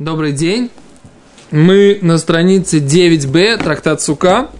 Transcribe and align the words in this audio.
Добрый 0.00 0.32
день. 0.32 0.72
Мы 1.52 2.00
на 2.02 2.18
странице 2.18 2.78
9b, 2.78 3.62
трактат 3.62 4.02
Сука. 4.02 4.50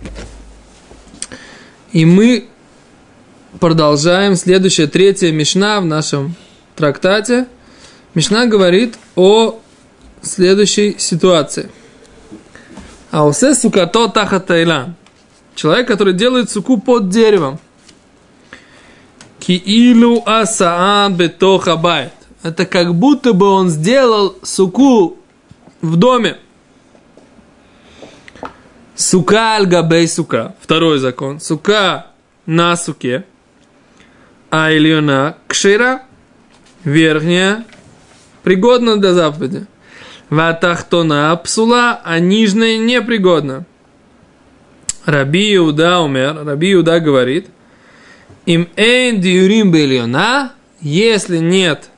И 1.91 2.05
мы 2.05 2.47
продолжаем 3.59 4.37
следующая, 4.37 4.87
третья 4.87 5.33
Мишна 5.33 5.81
в 5.81 5.87
нашем 5.87 6.37
трактате. 6.77 7.49
Мишна 8.15 8.47
говорит 8.47 8.97
о 9.17 9.59
следующей 10.23 10.95
ситуации. 11.01 11.69
Аусе 13.11 13.57
сукато 13.57 14.07
тахатайла. 14.07 14.95
Человек, 15.57 15.89
который 15.89 16.15
делает 16.15 16.49
суку 16.49 16.81
под 16.81 17.09
деревом. 17.09 17.59
Киилу 19.41 20.23
асаа 20.27 21.09
бетоха 21.09 21.75
байт. 21.75 22.13
Это 22.45 22.67
как 22.67 22.95
будто 22.95 23.33
бы 23.33 23.47
он 23.47 23.69
сделал 23.69 24.37
суку 24.45 25.19
в 25.85 25.97
доме. 25.97 26.39
Сука 28.97 29.57
аль 29.57 30.09
сука. 30.09 30.55
Второй 30.61 30.99
закон. 30.99 31.41
Сука 31.41 32.07
на 32.47 32.77
суке. 32.77 33.25
А 34.51 34.73
ильона 34.73 35.37
кшира. 35.47 36.03
Верхняя. 36.85 37.65
Пригодна 38.43 38.97
для 38.97 39.13
заповеди. 39.13 39.67
Ватахтона 40.31 41.37
псула, 41.37 42.01
а 42.03 42.19
нижняя 42.19 42.79
непригодна. 42.79 43.67
Раби 45.05 45.55
Иуда 45.57 46.01
умер. 46.01 46.45
Раби 46.45 46.73
Иуда 46.73 46.99
говорит. 47.01 47.49
Им 48.47 48.69
эйн 48.77 49.21
диурим 49.21 49.73
бельона, 49.73 50.53
если 50.81 51.39
нет 51.39 51.91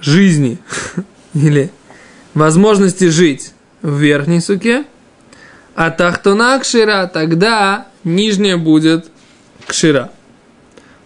жизни 0.00 0.58
или 1.34 1.70
возможности 2.38 3.04
жить 3.04 3.52
в 3.82 3.98
верхней 3.98 4.40
суке, 4.40 4.84
а 5.74 5.90
тахтона 5.90 6.58
кшира, 6.58 7.10
тогда 7.12 7.86
нижняя 8.04 8.56
будет 8.56 9.10
кшира. 9.66 10.10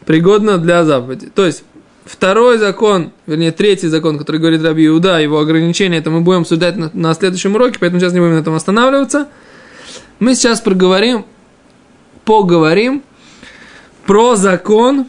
Пригодна 0.06 0.58
для 0.58 0.84
заповеди. 0.84 1.30
То 1.34 1.44
есть, 1.44 1.64
второй 2.04 2.58
закон, 2.58 3.12
вернее, 3.26 3.52
третий 3.52 3.88
закон, 3.88 4.18
который 4.18 4.40
говорит 4.40 4.62
Раби 4.62 4.86
Иуда, 4.86 5.18
его 5.20 5.38
ограничение, 5.38 6.00
это 6.00 6.10
мы 6.10 6.20
будем 6.22 6.40
обсуждать 6.40 6.76
на, 6.76 6.90
на 6.92 7.14
следующем 7.14 7.54
уроке, 7.54 7.78
поэтому 7.78 8.00
сейчас 8.00 8.12
не 8.12 8.20
будем 8.20 8.34
на 8.34 8.40
этом 8.40 8.54
останавливаться. 8.54 9.28
Мы 10.18 10.34
сейчас 10.34 10.60
проговорим, 10.60 11.24
поговорим 12.24 13.02
про 14.06 14.36
закон 14.36 15.06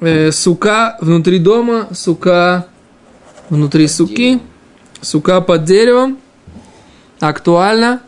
э, 0.00 0.32
сука 0.32 0.96
внутри 1.00 1.38
дома, 1.38 1.88
сука 1.92 2.66
внутри 3.50 3.88
суки, 3.88 4.40
сука 5.00 5.40
под 5.40 5.64
деревом. 5.64 6.18
Актуально. 7.20 8.00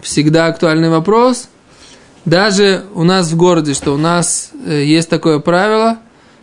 Всегда 0.00 0.46
актуальный 0.46 0.90
вопрос. 0.90 1.48
Даже 2.24 2.84
у 2.94 3.04
нас 3.04 3.30
в 3.30 3.36
городе, 3.36 3.74
что 3.74 3.94
у 3.94 3.96
нас 3.96 4.50
э, 4.66 4.82
есть 4.84 5.08
такое 5.08 5.38
правило, 5.38 5.98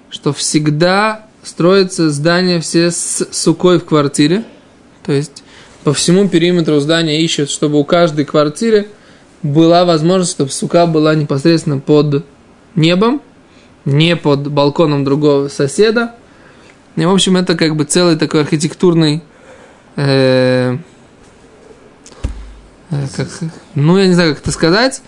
что 0.10 0.32
всегда 0.32 1.28
строится 1.44 2.10
здание 2.10 2.62
все 2.62 2.90
с 2.90 3.28
сукой 3.32 3.80
в 3.80 3.86
квартире. 3.86 4.46
То 5.06 5.12
есть 5.12 5.44
по 5.84 5.94
всему 5.94 6.30
периметру 6.30 6.80
здания 6.80 7.22
ищут, 7.22 7.50
чтобы 7.50 7.78
у 7.80 7.84
каждой 7.84 8.24
квартиры 8.24 8.88
была 9.42 9.84
возможность, 9.84 10.32
чтобы 10.32 10.52
сука 10.52 10.88
была 10.88 11.16
непосредственно 11.16 11.80
под 11.80 12.26
небом, 12.76 13.22
не 13.84 14.16
под 14.16 14.50
балконом 14.50 15.04
другого 15.04 15.50
соседа. 15.50 16.16
И, 16.96 17.04
в 17.04 17.12
общем, 17.12 17.36
это 17.36 17.56
как 17.56 17.76
бы 17.76 17.84
целый 17.84 18.16
такой 18.16 18.42
архитектурный... 18.42 19.22
Э, 19.96 20.78
э, 22.90 23.08
как, 23.16 23.28
ну, 23.76 23.98
я 23.98 24.08
не 24.08 24.14
знаю, 24.14 24.34
как 24.34 24.44
это 24.44 24.52
сказать. 24.52 25.02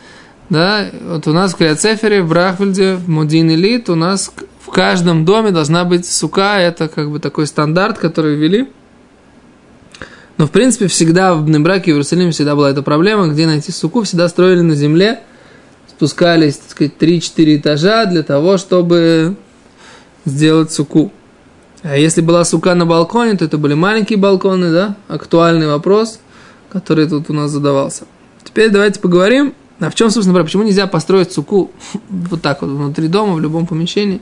Да, 0.49 0.89
вот 1.01 1.27
у 1.27 1.33
нас 1.33 1.53
в 1.53 1.57
Криоцефере, 1.57 2.21
в 2.21 2.29
Брахвельде, 2.29 2.95
в 2.95 3.09
Мудин 3.09 3.49
Элит, 3.49 3.89
у 3.89 3.95
нас 3.95 4.31
в 4.59 4.69
каждом 4.69 5.25
доме 5.25 5.51
должна 5.51 5.85
быть 5.85 6.07
сука. 6.07 6.57
Это 6.59 6.87
как 6.87 7.09
бы 7.09 7.19
такой 7.19 7.47
стандарт, 7.47 7.97
который 7.97 8.35
ввели. 8.35 8.69
Но, 10.37 10.47
в 10.47 10.51
принципе, 10.51 10.87
всегда 10.87 11.33
в 11.33 11.45
Бнебраке, 11.45 11.91
в 11.91 11.95
Иерусалиме 11.95 12.31
всегда 12.31 12.55
была 12.55 12.69
эта 12.69 12.81
проблема, 12.81 13.27
где 13.27 13.47
найти 13.47 13.71
суку, 13.71 14.03
всегда 14.03 14.27
строили 14.29 14.61
на 14.61 14.75
земле– 14.75 15.21
спускались, 15.95 16.57
так 16.57 16.71
сказать, 16.71 16.93
3-4 16.99 17.57
этажа 17.57 18.05
для 18.05 18.23
того, 18.23 18.57
чтобы 18.57 19.35
сделать 20.25 20.71
суку. 20.71 21.11
А 21.87 21.95
если 21.97 22.21
была 22.21 22.43
сука 22.45 22.73
на 22.73 22.87
балконе, 22.87 23.37
то 23.37 23.45
это 23.45 23.59
были 23.59 23.75
маленькие 23.75 24.17
балконы, 24.17 24.71
да? 24.71 24.95
Актуальный 25.07 25.67
вопрос, 25.67 26.19
который 26.71 27.07
тут 27.07 27.29
у 27.29 27.33
нас 27.33 27.51
задавался. 27.51 28.05
Теперь 28.43 28.71
давайте 28.71 28.99
поговорим, 28.99 29.53
а 29.79 29.91
в 29.91 29.95
чем, 29.95 30.09
собственно 30.09 30.41
почему 30.41 30.63
нельзя 30.63 30.87
построить 30.87 31.31
суку 31.31 31.69
вот 32.09 32.41
так 32.41 32.63
вот 32.63 32.71
внутри 32.71 33.07
дома, 33.07 33.35
в 33.35 33.39
любом 33.39 33.67
помещении. 33.67 34.19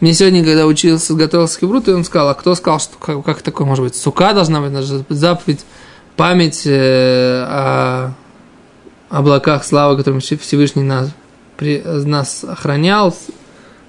Мне 0.00 0.12
сегодня, 0.12 0.44
когда 0.44 0.66
учился, 0.66 1.14
готовился 1.14 1.60
к 1.60 1.62
Ибруту, 1.62 1.94
он 1.94 2.02
сказал, 2.02 2.30
а 2.30 2.34
кто 2.34 2.56
сказал, 2.56 2.80
что 2.80 2.98
как, 2.98 3.24
как 3.24 3.42
такое 3.42 3.64
может 3.64 3.84
быть? 3.84 3.94
Сука 3.94 4.34
должна 4.34 4.60
быть, 4.60 4.72
даже 4.72 5.04
заповедь, 5.08 5.64
память 6.16 6.62
э, 6.66 7.44
о 7.46 8.14
облаках 9.08 9.62
славы, 9.62 9.96
которым 9.96 10.18
Всевышний 10.20 10.82
нас, 10.82 11.10
при, 11.56 11.80
нас 11.80 12.42
охранял, 12.42 13.14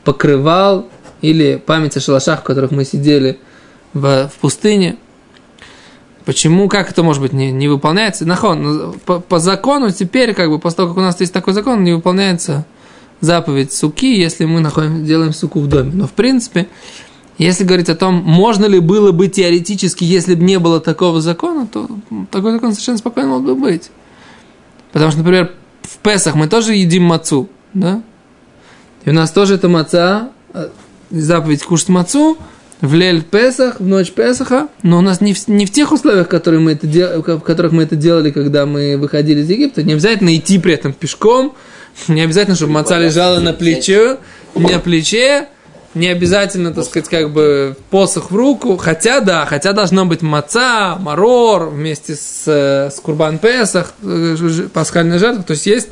покрывал, 0.03 0.87
или 1.21 1.55
память 1.63 1.97
о 1.97 1.99
шалашах, 1.99 2.41
в 2.41 2.43
которых 2.43 2.71
мы 2.71 2.85
сидели 2.85 3.39
в, 3.93 4.27
в 4.27 4.39
пустыне. 4.39 4.97
Почему, 6.25 6.69
как 6.69 6.91
это 6.91 7.01
может 7.01 7.21
быть 7.21 7.33
не, 7.33 7.51
не 7.51 7.67
выполняется? 7.67 8.25
Нахон, 8.25 8.61
ну, 8.61 8.93
по, 9.05 9.19
по 9.19 9.39
закону 9.39 9.89
теперь, 9.91 10.33
как 10.33 10.49
бы, 10.49 10.59
после 10.59 10.77
того, 10.77 10.89
как 10.89 10.97
у 10.97 11.01
нас 11.01 11.19
есть 11.19 11.33
такой 11.33 11.53
закон, 11.53 11.83
не 11.83 11.93
выполняется 11.93 12.65
заповедь 13.21 13.73
суки, 13.73 14.15
если 14.15 14.45
мы 14.45 14.59
находим, 14.59 15.05
делаем 15.05 15.33
суку 15.33 15.59
в 15.59 15.67
доме. 15.67 15.91
Но, 15.93 16.07
в 16.07 16.11
принципе, 16.11 16.67
если 17.37 17.63
говорить 17.63 17.89
о 17.89 17.95
том, 17.95 18.15
можно 18.15 18.65
ли 18.65 18.79
было 18.79 19.11
бы 19.11 19.27
теоретически, 19.27 20.03
если 20.03 20.35
бы 20.35 20.43
не 20.43 20.59
было 20.59 20.79
такого 20.79 21.21
закона, 21.21 21.67
то 21.67 21.89
такой 22.31 22.51
закон 22.51 22.73
совершенно 22.73 22.97
спокойно 22.97 23.29
мог 23.29 23.43
бы 23.43 23.55
быть. 23.55 23.91
Потому 24.91 25.11
что, 25.11 25.19
например, 25.21 25.53
в 25.81 25.97
Песах 25.97 26.35
мы 26.35 26.47
тоже 26.47 26.75
едим 26.75 27.03
мацу, 27.03 27.49
да? 27.73 28.03
И 29.05 29.09
у 29.09 29.13
нас 29.13 29.31
тоже 29.31 29.55
это 29.55 29.69
маца, 29.69 30.29
э, 30.53 30.69
заповедь 31.09 31.63
кушать 31.63 31.89
мацу, 31.89 32.37
в 32.81 32.93
Лель 32.93 33.23
Песах, 33.23 33.79
в 33.79 33.85
ночь 33.85 34.11
Песаха, 34.11 34.69
но 34.83 34.99
у 34.99 35.01
нас 35.01 35.19
не 35.19 35.33
в, 35.33 35.47
не 35.47 35.65
в 35.65 35.71
тех 35.71 35.91
условиях, 35.91 36.29
которые 36.29 36.61
мы 36.61 36.73
это 36.73 36.87
дел, 36.87 37.21
в 37.21 37.39
которых 37.41 37.73
мы 37.73 37.83
это 37.83 37.95
делали, 37.95 38.31
когда 38.31 38.65
мы 38.65 38.97
выходили 38.97 39.41
из 39.41 39.49
Египта. 39.49 39.83
Не 39.83 39.93
обязательно 39.93 40.35
идти 40.35 40.59
при 40.59 40.73
этом 40.73 40.93
пешком, 40.93 41.55
не 42.07 42.21
обязательно, 42.21 42.55
чтобы 42.55 42.73
маца 42.73 42.97
лежала 42.97 43.39
на 43.39 43.51
плече, 43.51 44.17
на 44.55 44.79
плече, 44.79 45.49
не 45.93 46.07
обязательно, 46.07 46.71
так 46.71 46.85
сказать, 46.85 47.09
как 47.09 47.31
бы 47.31 47.75
посох 47.89 48.31
в 48.31 48.35
руку, 48.35 48.77
хотя 48.77 49.19
да, 49.21 49.45
хотя 49.45 49.73
должно 49.73 50.05
быть 50.05 50.21
маца, 50.21 50.95
марор 50.99 51.69
вместе 51.69 52.15
с, 52.15 52.43
э, 52.45 52.89
с 52.91 52.99
Курбан 52.99 53.39
Песах, 53.39 53.93
э, 54.03 54.35
пасхальной 54.71 55.17
жертвой, 55.17 55.43
то 55.43 55.51
есть 55.51 55.65
есть 55.65 55.89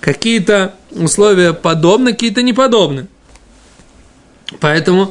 какие-то 0.00 0.74
условия 0.92 1.52
подобные, 1.52 2.14
какие-то 2.14 2.42
неподобные. 2.42 3.06
Поэтому... 4.60 5.10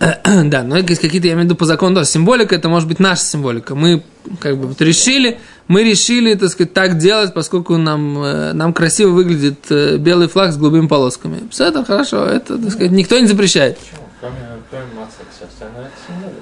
Да, 0.44 0.62
но 0.62 0.78
есть 0.78 1.00
какие-то, 1.00 1.26
я 1.26 1.34
имею 1.34 1.42
в 1.42 1.50
виду 1.50 1.56
по 1.56 1.66
закону, 1.66 1.96
да, 1.96 2.04
символика, 2.04 2.54
это 2.54 2.70
может 2.70 2.88
быть 2.88 3.00
наша 3.00 3.22
символика. 3.22 3.74
Мы 3.74 4.02
как 4.40 4.56
бы 4.56 4.68
вот 4.68 4.80
решили, 4.80 5.38
мы 5.68 5.84
решили, 5.84 6.34
так 6.34 6.48
сказать, 6.48 6.72
так 6.72 6.96
делать, 6.96 7.34
поскольку 7.34 7.76
нам, 7.76 8.18
э, 8.22 8.52
нам 8.54 8.72
красиво 8.72 9.10
выглядит 9.10 9.70
э, 9.70 9.98
белый 9.98 10.28
флаг 10.28 10.52
с 10.52 10.56
голубыми 10.56 10.86
полосками. 10.86 11.48
Все 11.50 11.66
это 11.66 11.84
хорошо, 11.84 12.24
это, 12.24 12.56
так 12.56 12.70
сказать, 12.70 12.92
никто 12.92 13.18
не 13.18 13.26
запрещает. 13.26 13.78
Кроме, 14.20 14.36
кроме 14.70 14.84
маца, 14.96 15.18
все 15.36 15.44
остальное 15.44 15.84
это 15.86 15.96
символика. 16.06 16.40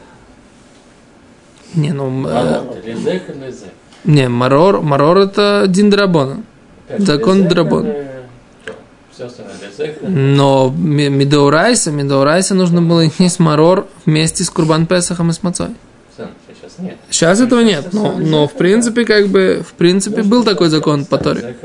Не, 1.74 1.92
ну... 1.92 2.26
Э. 2.28 2.62
Не, 4.04 4.28
марор, 4.28 4.80
марор 4.82 5.18
это 5.18 5.64
диндрабона. 5.68 6.42
Закон 6.96 7.48
драбон. 7.48 7.86
Но 10.02 10.74
медоурайса, 10.76 11.90
медоурайса 11.90 12.54
нужно 12.54 12.82
было 12.82 13.10
есть 13.18 13.38
марор 13.38 13.86
вместе 14.06 14.44
с 14.44 14.50
Курбан 14.50 14.86
Песахом 14.86 15.30
и 15.30 15.32
с 15.32 15.42
Мацой. 15.42 15.68
Сейчас 16.16 16.78
нет. 16.78 16.96
Сейчас 17.10 17.40
этого 17.40 17.60
нет, 17.60 17.92
но, 17.92 18.16
но 18.18 18.48
в 18.48 18.54
принципе, 18.54 19.04
как 19.04 19.28
бы, 19.28 19.64
в 19.66 19.74
принципе, 19.74 20.22
был 20.22 20.44
такой 20.44 20.68
закон 20.68 21.04
по 21.04 21.18
Торе. 21.18 21.56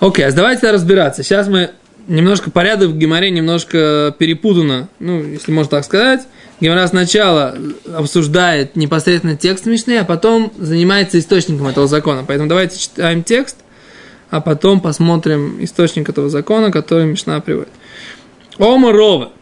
Окей, 0.00 0.24
okay, 0.24 0.28
а 0.28 0.32
давайте 0.32 0.70
разбираться. 0.70 1.22
Сейчас 1.22 1.48
мы 1.48 1.70
немножко 2.08 2.50
порядок 2.50 2.90
в 2.90 2.98
Геморе 2.98 3.30
немножко 3.30 4.14
перепутано, 4.18 4.88
ну, 4.98 5.22
если 5.22 5.52
можно 5.52 5.70
так 5.70 5.84
сказать. 5.84 6.22
Гемора 6.60 6.86
сначала 6.88 7.56
обсуждает 7.94 8.76
непосредственно 8.76 9.36
текст 9.36 9.64
Мишны, 9.64 9.96
а 9.98 10.04
потом 10.04 10.52
занимается 10.58 11.18
источником 11.18 11.68
этого 11.68 11.86
закона. 11.86 12.24
Поэтому 12.26 12.48
давайте 12.48 12.78
читаем 12.78 13.22
текст, 13.22 13.56
а 14.30 14.40
потом 14.40 14.80
посмотрим 14.80 15.62
источник 15.62 16.08
этого 16.08 16.28
закона, 16.28 16.70
который 16.70 17.06
Мишна 17.06 17.40
приводит. 17.40 17.70
Ома 18.58 18.92
Рова. 18.92 19.32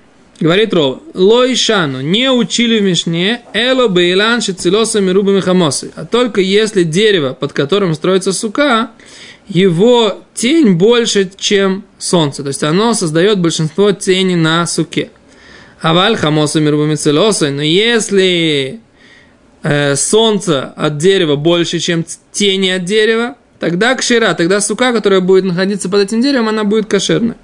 Говорит 0.40 0.73
Рова, 0.73 1.00
Лойшану, 1.14 2.00
не 2.00 2.31
учили 2.31 2.79
в 2.79 2.82
Мишне, 2.82 3.43
эло 3.52 3.88
бейлан 3.88 4.40
шицелосами 4.40 5.11
рубами 5.11 5.40
хамосы, 5.40 5.90
а 5.96 6.05
только 6.05 6.40
если 6.40 6.85
дерево, 6.85 7.32
под 7.35 7.52
которым 7.52 7.93
строится 7.94 8.32
сука, 8.32 8.93
его 9.49 10.23
тень 10.35 10.75
больше, 10.75 11.29
чем 11.37 11.84
солнце, 11.99 12.43
то 12.43 12.49
есть 12.49 12.62
оно 12.62 12.94
создает 12.94 13.41
большинство 13.41 13.91
тени 13.91 14.37
на 14.37 14.64
суке. 14.69 15.11
Аваль 15.81 16.17
хамосами 16.17 16.69
рубами 16.69 16.94
целосой, 16.94 17.50
но 17.50 17.62
если 17.62 18.81
э, 19.64 19.96
солнце 19.96 20.73
от 20.76 20.99
дерева 20.99 21.34
больше, 21.34 21.81
чем 21.81 22.05
тени 22.31 22.69
от 22.69 22.84
дерева, 22.84 23.37
тогда 23.58 23.94
кшира, 23.94 24.34
тогда 24.34 24.60
сука, 24.60 24.93
которая 24.93 25.20
будет 25.20 25.44
находиться 25.44 25.88
под 25.88 26.00
этим 26.00 26.20
деревом, 26.20 26.49
она 26.49 26.64
будет 26.64 26.87
кошерной. 26.87 27.37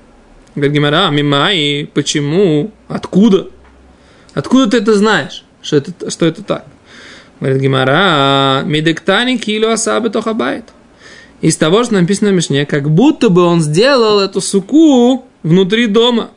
Говорит 0.54 0.74
Гимара, 0.74 1.10
мимай, 1.10 1.90
почему, 1.92 2.70
откуда? 2.88 3.48
Откуда 4.34 4.70
ты 4.70 4.76
это 4.78 4.94
знаешь, 4.94 5.44
что 5.62 5.76
это, 5.76 6.10
что 6.10 6.26
это 6.26 6.42
так? 6.42 6.64
Говорит 7.40 7.60
Гимара, 7.60 8.62
медектани 8.64 9.36
кило 9.36 9.72
асабы 9.72 10.10
тохабайт. 10.10 10.64
Из 11.40 11.56
того, 11.56 11.84
что 11.84 11.94
написано 11.94 12.30
в 12.30 12.34
Мишне, 12.34 12.64
как 12.64 12.88
будто 12.88 13.28
бы 13.28 13.42
он 13.42 13.60
сделал 13.60 14.20
эту 14.20 14.40
суку 14.40 15.26
внутри 15.42 15.86
дома. 15.88 16.30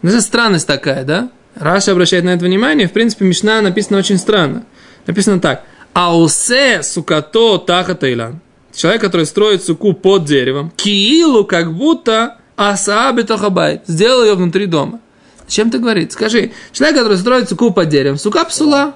Ну, 0.00 0.10
это 0.10 0.20
странность 0.20 0.66
такая, 0.66 1.04
да? 1.04 1.30
Раша 1.54 1.92
обращает 1.92 2.24
на 2.24 2.30
это 2.30 2.44
внимание. 2.44 2.88
В 2.88 2.92
принципе, 2.92 3.24
Мишна 3.24 3.60
написана 3.60 3.98
очень 3.98 4.16
странно. 4.16 4.64
Написано 5.06 5.40
так. 5.40 5.64
Аусе 5.94 6.82
сукато 6.82 7.58
таха 7.58 7.94
таилан. 7.94 8.40
Человек, 8.74 9.02
который 9.02 9.26
строит 9.26 9.62
суку 9.62 9.92
под 9.92 10.24
деревом. 10.24 10.72
Киилу, 10.76 11.44
как 11.44 11.74
будто 11.74 12.38
асааби 12.56 13.22
тохабайт. 13.22 13.82
Сделал 13.86 14.24
ее 14.24 14.34
внутри 14.34 14.66
дома. 14.66 15.00
Зачем 15.46 15.70
ты 15.70 15.78
говорит? 15.78 16.12
Скажи, 16.12 16.52
человек, 16.72 16.96
который 16.96 17.18
строит 17.18 17.48
суку 17.48 17.72
под 17.72 17.88
деревом, 17.90 18.16
сука 18.16 18.44
псула. 18.44 18.94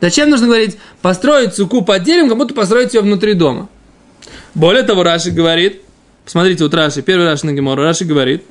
Зачем 0.00 0.30
нужно 0.30 0.46
говорить, 0.46 0.78
построить 1.02 1.54
суку 1.54 1.82
под 1.82 2.02
деревом, 2.02 2.30
как 2.30 2.38
будто 2.38 2.54
построить 2.54 2.94
ее 2.94 3.02
внутри 3.02 3.34
дома? 3.34 3.68
Более 4.54 4.82
того, 4.82 5.02
Раши 5.02 5.30
говорит, 5.30 5.82
посмотрите, 6.24 6.64
вот 6.64 6.74
Раши, 6.74 7.02
первый 7.02 7.26
Раши 7.26 7.46
на 7.46 7.52
Гемору, 7.52 7.82
Раши 7.82 8.04
говорит, 8.04 8.42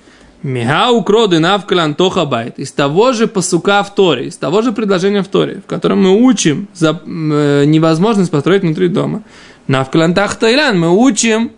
Михау 0.44 1.04
кроды 1.04 1.40
навкалан 1.40 1.94
тохабайт. 1.94 2.58
Из 2.58 2.72
того 2.72 3.14
же 3.14 3.28
посука 3.28 3.84
в 3.84 3.94
Торе, 3.94 4.28
из 4.28 4.38
того 4.38 4.64
же 4.64 4.72
предложения 4.72 5.22
в 5.22 5.28
Торе, 5.28 5.62
в 5.64 5.70
котором 5.70 6.02
мы 6.04 6.20
учим 6.26 6.68
за 6.74 7.00
э, 7.06 7.66
невозможность 7.66 8.32
построить 8.32 8.64
внутри 8.64 8.88
дома. 8.88 9.22
Навкалан 9.68 10.16
тахтайлан 10.16 10.80
мы 10.80 10.90
учим, 10.90 11.52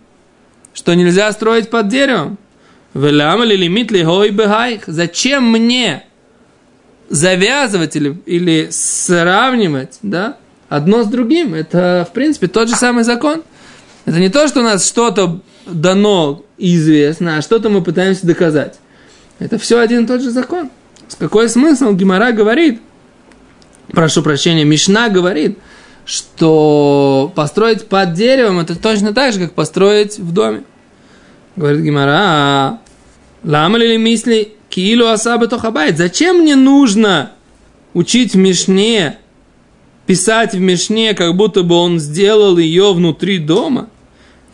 что 0.74 0.94
нельзя 0.94 1.32
строить 1.32 1.70
под 1.70 1.88
деревом. 1.88 2.38
Велам 2.92 3.42
ли 3.42 3.56
лимит 3.56 3.90
ли 3.90 4.04
гой 4.04 4.30
бехайх. 4.30 4.82
Зачем 4.86 5.50
мне 5.50 6.04
завязывать 7.08 7.96
или, 7.96 8.18
или 8.26 8.68
сравнивать, 8.70 9.98
да, 10.02 10.36
одно 10.68 11.04
с 11.04 11.06
другим? 11.06 11.54
Это, 11.54 12.06
в 12.08 12.12
принципе, 12.12 12.48
тот 12.48 12.68
же 12.68 12.76
самый 12.76 13.04
закон. 13.04 13.42
Это 14.04 14.18
не 14.18 14.28
то, 14.28 14.46
что 14.46 14.60
у 14.60 14.62
нас 14.62 14.86
что-то 14.86 15.40
дано 15.66 16.42
известно, 16.58 17.38
а 17.38 17.42
что-то 17.42 17.68
мы 17.68 17.82
пытаемся 17.82 18.26
доказать. 18.26 18.78
Это 19.38 19.58
все 19.58 19.78
один 19.78 20.04
и 20.04 20.06
тот 20.06 20.22
же 20.22 20.30
закон. 20.30 20.70
С 21.08 21.16
какой 21.16 21.48
смысл 21.48 21.92
Гимара 21.92 22.32
говорит, 22.32 22.80
прошу 23.88 24.22
прощения, 24.22 24.64
Мишна 24.64 25.08
говорит, 25.08 25.58
что 26.06 27.32
построить 27.34 27.86
под 27.86 28.14
деревом 28.14 28.60
это 28.60 28.76
точно 28.76 29.12
так 29.12 29.32
же, 29.32 29.40
как 29.40 29.52
построить 29.52 30.18
в 30.18 30.32
доме. 30.32 30.64
Говорит 31.56 31.82
Гимара, 31.82 32.80
лама 33.42 33.78
ли 33.78 33.98
мысли 33.98 34.54
килу 34.68 35.06
асаба 35.06 35.46
тохабайт. 35.46 35.96
Зачем 35.96 36.38
мне 36.38 36.56
нужно 36.56 37.30
учить 37.92 38.34
Мишне, 38.34 39.18
писать 40.06 40.54
в 40.54 40.58
Мишне, 40.58 41.14
как 41.14 41.36
будто 41.36 41.62
бы 41.62 41.76
он 41.76 42.00
сделал 42.00 42.58
ее 42.58 42.92
внутри 42.92 43.38
дома? 43.38 43.88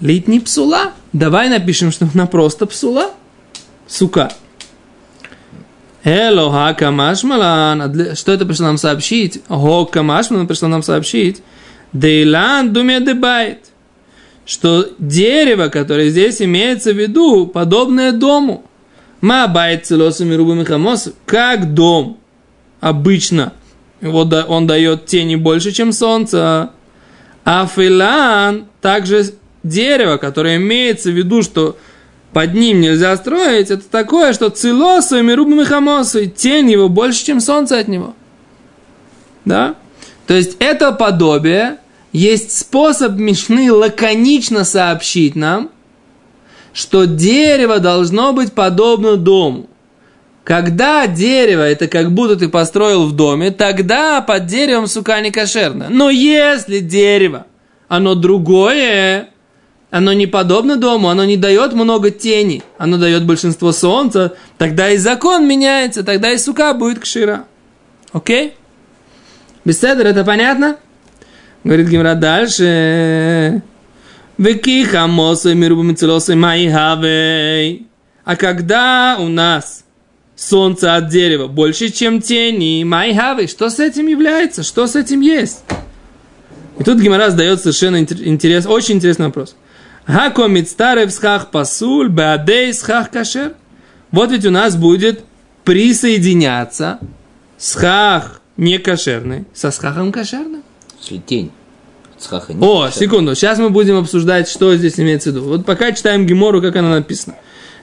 Лит 0.01 0.29
не 0.29 0.41
псула. 0.41 0.93
Давай 1.13 1.49
напишем, 1.49 1.91
что 1.91 2.09
она 2.15 2.27
просто 2.27 2.67
псула. 2.67 3.11
Сука. 3.87 4.33
Эло 6.05 6.51
хака 6.51 6.91
машмалан. 6.91 8.15
Что 8.15 8.33
это 8.33 8.47
пришло 8.47 8.67
нам 8.67 8.79
сообщить? 8.79 9.43
Хока 9.49 10.03
машмалан 10.03 10.47
пришло 10.47 10.69
нам 10.69 10.83
сообщить. 10.83 11.43
Дейлан 11.93 12.73
думе 12.73 13.01
дебайт. 13.01 13.67
Что 14.47 14.87
дерево, 14.99 15.69
которое 15.69 16.09
здесь 16.11 16.41
имеется 16.41 16.93
в 16.93 16.99
виду, 16.99 17.47
подобное 17.47 18.13
дому. 18.13 18.65
Ма 19.21 19.47
байт 19.49 19.87
целосами 19.87 20.35
рубами 20.35 20.65
хамос. 20.65 21.13
Как 21.27 21.75
дом 21.75 22.19
обычно. 22.81 23.53
Вот 24.01 24.33
он 24.33 24.67
дает 24.67 25.07
тени 25.07 25.37
больше, 25.37 25.73
чем 25.73 25.93
солнце. 25.93 26.71
А 27.45 27.67
филан 27.67 28.67
также 28.81 29.35
дерево, 29.63 30.17
которое 30.17 30.57
имеется 30.57 31.11
в 31.11 31.15
виду, 31.15 31.43
что 31.43 31.77
под 32.33 32.55
ним 32.55 32.81
нельзя 32.81 33.17
строить, 33.17 33.71
это 33.71 33.89
такое, 33.89 34.33
что 34.33 34.51
целосу 34.51 35.19
и 35.19 35.23
мирубами 35.23 35.65
хамосу, 35.65 36.27
тень 36.27 36.71
его 36.71 36.89
больше, 36.89 37.25
чем 37.25 37.41
солнце 37.41 37.79
от 37.79 37.89
него. 37.89 38.15
Да? 39.45 39.75
То 40.27 40.35
есть 40.35 40.57
это 40.61 40.93
подобие, 40.93 41.79
есть 42.13 42.57
способ 42.57 43.15
Мишны 43.15 43.73
лаконично 43.73 44.65
сообщить 44.65 45.35
нам, 45.35 45.71
что 46.73 47.07
дерево 47.07 47.81
должно 47.81 48.33
быть 48.33 48.53
подобно 48.53 49.17
дому. 49.17 49.69
Когда 50.45 51.07
дерево, 51.07 51.63
это 51.63 51.87
как 51.87 52.13
будто 52.13 52.37
ты 52.37 52.49
построил 52.49 53.07
в 53.07 53.15
доме, 53.15 53.51
тогда 53.51 54.21
под 54.21 54.47
деревом 54.47 54.87
сука 54.87 55.21
не 55.21 55.31
кошерно. 55.31 55.87
Но 55.91 56.11
если 56.11 56.79
дерево, 56.79 57.47
оно 57.89 58.15
другое, 58.15 59.31
оно 59.91 60.13
не 60.13 60.27
подобно 60.27 60.77
дому, 60.77 61.09
оно 61.09 61.25
не 61.25 61.37
дает 61.37 61.73
много 61.73 62.11
тени, 62.11 62.63
оно 62.79 62.97
дает 62.97 63.27
большинство 63.27 63.73
солнца, 63.73 64.35
тогда 64.57 64.91
и 64.91 64.97
закон 64.97 65.47
меняется, 65.47 66.05
тогда 66.05 66.31
и 66.33 66.39
сука 66.39 66.75
будет 66.75 67.01
кшира. 67.01 67.45
Окей? 68.13 68.55
Беседер, 69.65 70.07
это 70.07 70.25
понятно? 70.25 70.77
Говорит 71.65 71.89
Гимра 71.89 72.15
дальше. 72.15 73.63
Векиха 74.39 75.07
мосы 75.07 75.55
мирубу 75.55 75.83
мицелосы 75.83 76.35
мои 76.35 76.71
хавей. 76.71 77.87
А 78.25 78.37
когда 78.37 79.17
у 79.19 79.29
нас 79.29 79.85
солнце 80.35 80.97
от 80.97 81.09
дерева 81.09 81.47
больше, 81.49 81.91
чем 81.91 82.23
тени, 82.23 82.83
мои 82.85 83.15
хавей, 83.15 83.49
что 83.49 83.69
с 83.69 83.79
этим 83.81 84.07
является? 84.07 84.63
Что 84.63 84.87
с 84.87 84.97
этим 84.97 85.21
есть? 85.21 85.65
И 86.79 86.85
тут 86.85 86.99
Гимара 86.99 87.29
задает 87.29 87.61
совершенно 87.61 88.01
интерес, 88.01 88.65
очень 88.65 88.95
интересный 88.95 89.27
вопрос. 89.27 89.55
Хакомит 90.07 90.69
старый 90.69 91.11
схах 91.11 91.51
пасуль, 91.51 92.09
беадей 92.09 92.73
схах 92.75 93.11
кашер. 93.11 93.55
Вот 94.11 94.31
ведь 94.33 94.45
у 94.45 94.51
нас 94.51 94.77
будет 94.77 95.25
присоединяться 95.65 96.99
схах 97.59 98.41
не 98.57 98.79
кошерный 98.79 99.45
со 99.55 99.71
схахом 99.71 100.11
кошерным. 100.13 100.63
Тень. 101.27 101.53
Схаха 102.19 102.53
не 102.53 102.65
О, 102.65 102.87
кошерная. 102.87 102.93
секунду, 102.93 103.35
сейчас 103.35 103.59
мы 103.59 103.71
будем 103.71 103.97
обсуждать, 103.97 104.49
что 104.49 104.75
здесь 104.77 104.99
имеется 104.99 105.31
в 105.31 105.35
виду. 105.35 105.45
Вот 105.45 105.65
пока 105.65 105.93
читаем 105.93 106.27
Гемору, 106.27 106.61
как 106.61 106.77
она 106.77 106.91
написана. 106.91 107.37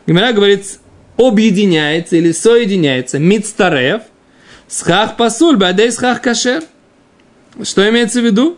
Гемора 0.05 0.33
говорит, 0.33 0.79
объединяется 1.17 2.17
или 2.17 2.31
соединяется 2.31 3.19
мицтарев, 3.19 4.03
схах 4.67 5.17
пасуль, 5.17 5.57
бадей 5.57 5.91
схах 5.91 6.21
кашер. 6.21 6.63
Что 7.63 7.89
имеется 7.89 8.21
в 8.21 8.25
виду? 8.25 8.57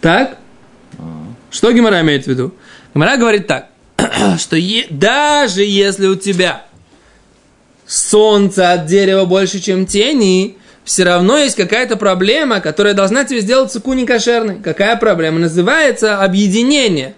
Так? 0.00 0.38
Что 1.54 1.70
Гемора 1.70 2.00
имеет 2.00 2.24
в 2.24 2.26
виду? 2.26 2.52
Гемора 2.94 3.16
говорит 3.16 3.46
так, 3.46 3.68
что 4.38 4.56
е- 4.56 4.88
даже 4.90 5.62
если 5.62 6.08
у 6.08 6.16
тебя 6.16 6.64
солнце 7.86 8.72
от 8.72 8.86
дерева 8.86 9.24
больше, 9.24 9.60
чем 9.60 9.86
тени, 9.86 10.56
все 10.82 11.04
равно 11.04 11.38
есть 11.38 11.54
какая-то 11.54 11.96
проблема, 11.96 12.58
которая 12.58 12.92
должна 12.92 13.24
тебе 13.24 13.40
сделать 13.40 13.72
суку 13.72 13.92
не. 13.92 14.04
Какая 14.04 14.96
проблема? 14.96 15.38
Называется 15.38 16.20
объединение 16.20 17.14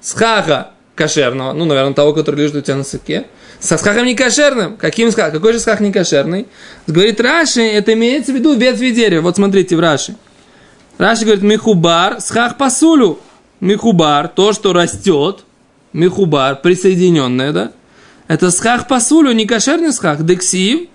схаха 0.00 0.70
кошерного, 0.94 1.52
ну, 1.52 1.64
наверное, 1.64 1.92
того, 1.92 2.12
который 2.12 2.42
лежит 2.42 2.54
у 2.54 2.60
тебя 2.60 2.76
на 2.76 2.84
суке, 2.84 3.26
со 3.58 3.76
схахом 3.76 4.06
не 4.06 4.14
кошерным. 4.14 4.76
Каким 4.76 5.10
схах? 5.10 5.32
Какой 5.32 5.52
же 5.52 5.58
схах 5.58 5.80
не 5.80 5.90
кошерный? 5.90 6.46
Говорит 6.86 7.20
Раши, 7.20 7.62
это 7.62 7.94
имеется 7.94 8.30
в 8.30 8.36
виду 8.36 8.54
ветви 8.54 8.90
дерева. 8.90 9.22
Вот 9.22 9.34
смотрите 9.34 9.74
в 9.74 9.80
Раши. 9.80 10.14
Раши 10.96 11.24
говорит, 11.24 11.42
михубар 11.42 12.20
схах 12.20 12.56
пасулю. 12.56 13.18
Михубар, 13.60 14.28
то, 14.28 14.52
что 14.52 14.72
растет, 14.72 15.44
михубар, 15.92 16.60
присоединенное, 16.60 17.52
да? 17.52 17.72
Это 18.28 18.50
схах 18.50 18.86
пасулю, 18.86 19.32
не 19.32 19.44
кошерный 19.44 19.92
схах. 19.92 20.24
Дексив, 20.24 20.88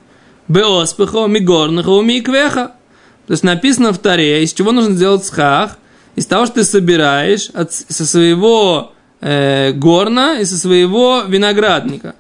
беоспехо, 0.48 1.28
мигорнахо, 1.28 2.02
миквеха. 2.02 2.72
То 3.28 3.32
есть 3.34 3.44
написано 3.44 3.92
в 3.92 3.98
Таре, 3.98 4.44
из 4.44 4.54
чего 4.54 4.72
нужно 4.72 4.96
сделать 4.96 5.26
схах? 5.26 5.78
Из 6.16 6.26
того, 6.26 6.46
что 6.46 6.56
ты 6.56 6.64
собираешь 6.64 7.50
от, 7.54 7.74
со 7.74 8.06
своего 8.06 8.94
э, 9.20 9.74
горна 9.74 10.40
и 10.40 10.46
со 10.46 10.58
своего 10.58 11.24
виноградника. 11.28 12.16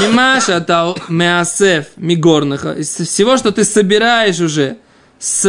Мимаша 0.00 0.60
тау 0.60 0.96
меасеф 1.08 1.86
мигорныха. 1.96 2.72
Из 2.72 2.94
всего, 2.94 3.36
что 3.36 3.50
ты 3.50 3.64
собираешь 3.64 4.40
уже 4.40 4.76
с 5.18 5.44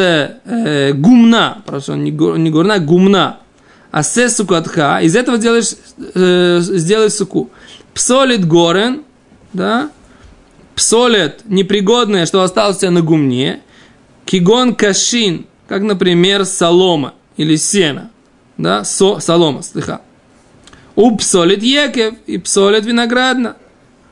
э, 0.45 0.93
гумна, 0.93 1.62
прошу, 1.65 1.93
не, 1.93 2.12
не 2.12 2.50
горна, 2.50 2.79
гумна, 2.79 3.38
а 3.93 4.01
се 4.01 4.27
сукатха, 4.27 5.01
из 5.03 5.15
этого 5.15 5.38
делаешь, 5.38 5.75
э, 6.15 6.57
сделаешь 6.62 7.13
суку. 7.13 7.51
Псолит 7.93 8.43
горен, 8.43 9.03
да, 9.53 9.91
псолит 10.73 11.41
непригодное, 11.45 12.25
что 12.25 12.41
осталось 12.41 12.77
у 12.77 12.79
тебя 12.79 12.89
на 12.89 13.01
гумне, 13.01 13.62
кигон 14.25 14.73
кашин, 14.73 15.45
как, 15.67 15.83
например, 15.83 16.45
солома 16.45 17.13
или 17.38 17.55
сено, 17.55 18.09
да, 18.57 18.83
со, 18.83 19.19
солома, 19.19 19.62
слыха. 19.62 20.01
У 20.95 21.15
псолит 21.15 21.62
екев 21.62 22.15
и 22.25 22.39
псолит 22.39 22.85
виноградна, 22.85 23.57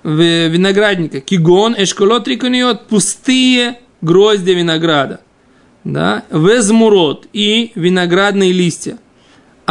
в 0.03 0.47
виноградника. 0.47 1.21
Кигон 1.21 1.73
эшколот 1.75 2.27
рикониот, 2.27 2.87
пустые 2.87 3.79
гроздья 4.01 4.53
винограда. 4.53 5.21
Да, 5.83 6.23
везмурот 6.29 7.25
и 7.33 7.71
виноградные 7.73 8.51
листья. 8.51 8.99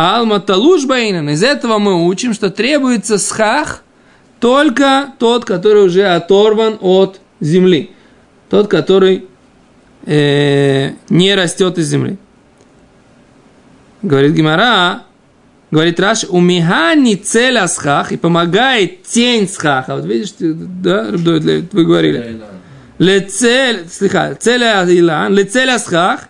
Алма 0.00 0.40
талуш 0.40 0.87
баинан. 0.87 1.28
Из 1.28 1.42
этого 1.42 1.78
мы 1.78 2.07
учим, 2.07 2.33
что 2.33 2.49
требуется 2.49 3.19
схах 3.19 3.83
только 4.38 5.12
тот, 5.19 5.45
который 5.45 5.85
уже 5.85 6.04
оторван 6.07 6.78
от 6.80 7.21
земли. 7.40 7.90
Тот, 8.49 8.69
который 8.69 9.26
э, 10.07 10.92
не 11.11 11.35
растет 11.35 11.76
из 11.76 11.88
земли. 11.88 12.16
Говорит 14.00 14.33
Гимара, 14.33 15.02
говорит 15.71 16.00
Раш, 16.00 16.25
у 16.26 16.40
Михани 16.40 17.16
цель 17.16 17.59
асхах 17.59 18.12
и 18.12 18.16
помогает 18.16 19.02
тень 19.02 19.47
схаха. 19.47 19.97
Вот 19.97 20.07
видишь, 20.07 20.33
да, 20.38 21.09
вы 21.11 21.85
говорили. 21.85 22.40
Лецель, 22.97 23.87
слыха, 23.90 24.35
цель 24.40 24.62
илан, 24.62 25.35
лецель 25.35 25.69
асхах, 25.69 26.28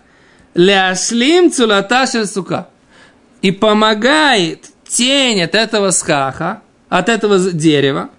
ляшлим 0.55 1.53
цулата 1.53 2.05
сука. 2.25 2.67
И 3.41 3.51
помогает 3.51 4.69
тень 4.87 5.41
от 5.41 5.55
этого 5.55 5.91
схаха, 5.91 6.61
от 6.89 7.09
этого 7.09 7.39
дерева, 7.39 8.09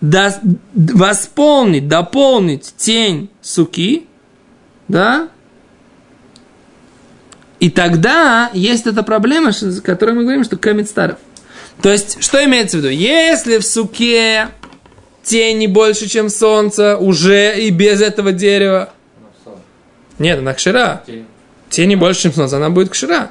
восполнить, 0.00 1.88
дополнить 1.88 2.74
тень 2.76 3.30
суки, 3.42 4.06
да, 4.88 5.28
и 7.60 7.68
тогда 7.68 8.50
есть 8.54 8.86
эта 8.86 9.02
проблема, 9.02 9.50
о 9.50 9.80
которой 9.82 10.12
мы 10.12 10.22
говорим, 10.22 10.44
что 10.44 10.56
камень 10.56 10.86
старов. 10.86 11.18
То 11.82 11.90
есть, 11.90 12.22
что 12.22 12.42
имеется 12.44 12.78
в 12.78 12.80
виду? 12.80 12.88
Если 12.88 13.58
в 13.58 13.66
суке 13.66 14.48
тени 15.22 15.66
больше, 15.66 16.08
чем 16.08 16.30
солнце, 16.30 16.96
уже 16.96 17.60
и 17.60 17.70
без 17.70 18.00
этого 18.00 18.32
дерева. 18.32 18.92
Нет, 20.18 20.38
она 20.38 20.54
кшира. 20.54 21.04
Тени 21.68 21.94
больше, 21.94 22.22
чем 22.22 22.32
солнце, 22.32 22.56
она 22.56 22.70
будет 22.70 22.90
кшира. 22.90 23.30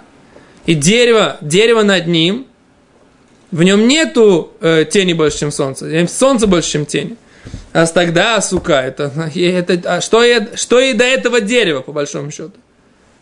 И 0.65 0.75
дерево, 0.75 1.37
дерево 1.41 1.83
над 1.83 2.07
ним, 2.07 2.47
в 3.51 3.63
нем 3.63 3.87
нету 3.87 4.51
э, 4.61 4.85
тени 4.89 5.13
больше, 5.13 5.39
чем 5.39 5.51
солнце. 5.51 6.07
Солнце 6.07 6.47
больше, 6.47 6.71
чем 6.71 6.85
тени. 6.85 7.17
А 7.73 7.85
тогда 7.87 8.39
сука, 8.41 8.81
это, 8.81 9.11
это 9.35 9.95
а 9.95 10.01
что, 10.01 10.23
и, 10.23 10.55
что 10.55 10.79
и 10.79 10.93
до 10.93 11.03
этого 11.03 11.41
дерева, 11.41 11.81
по 11.81 11.91
большому 11.91 12.31
счету. 12.31 12.53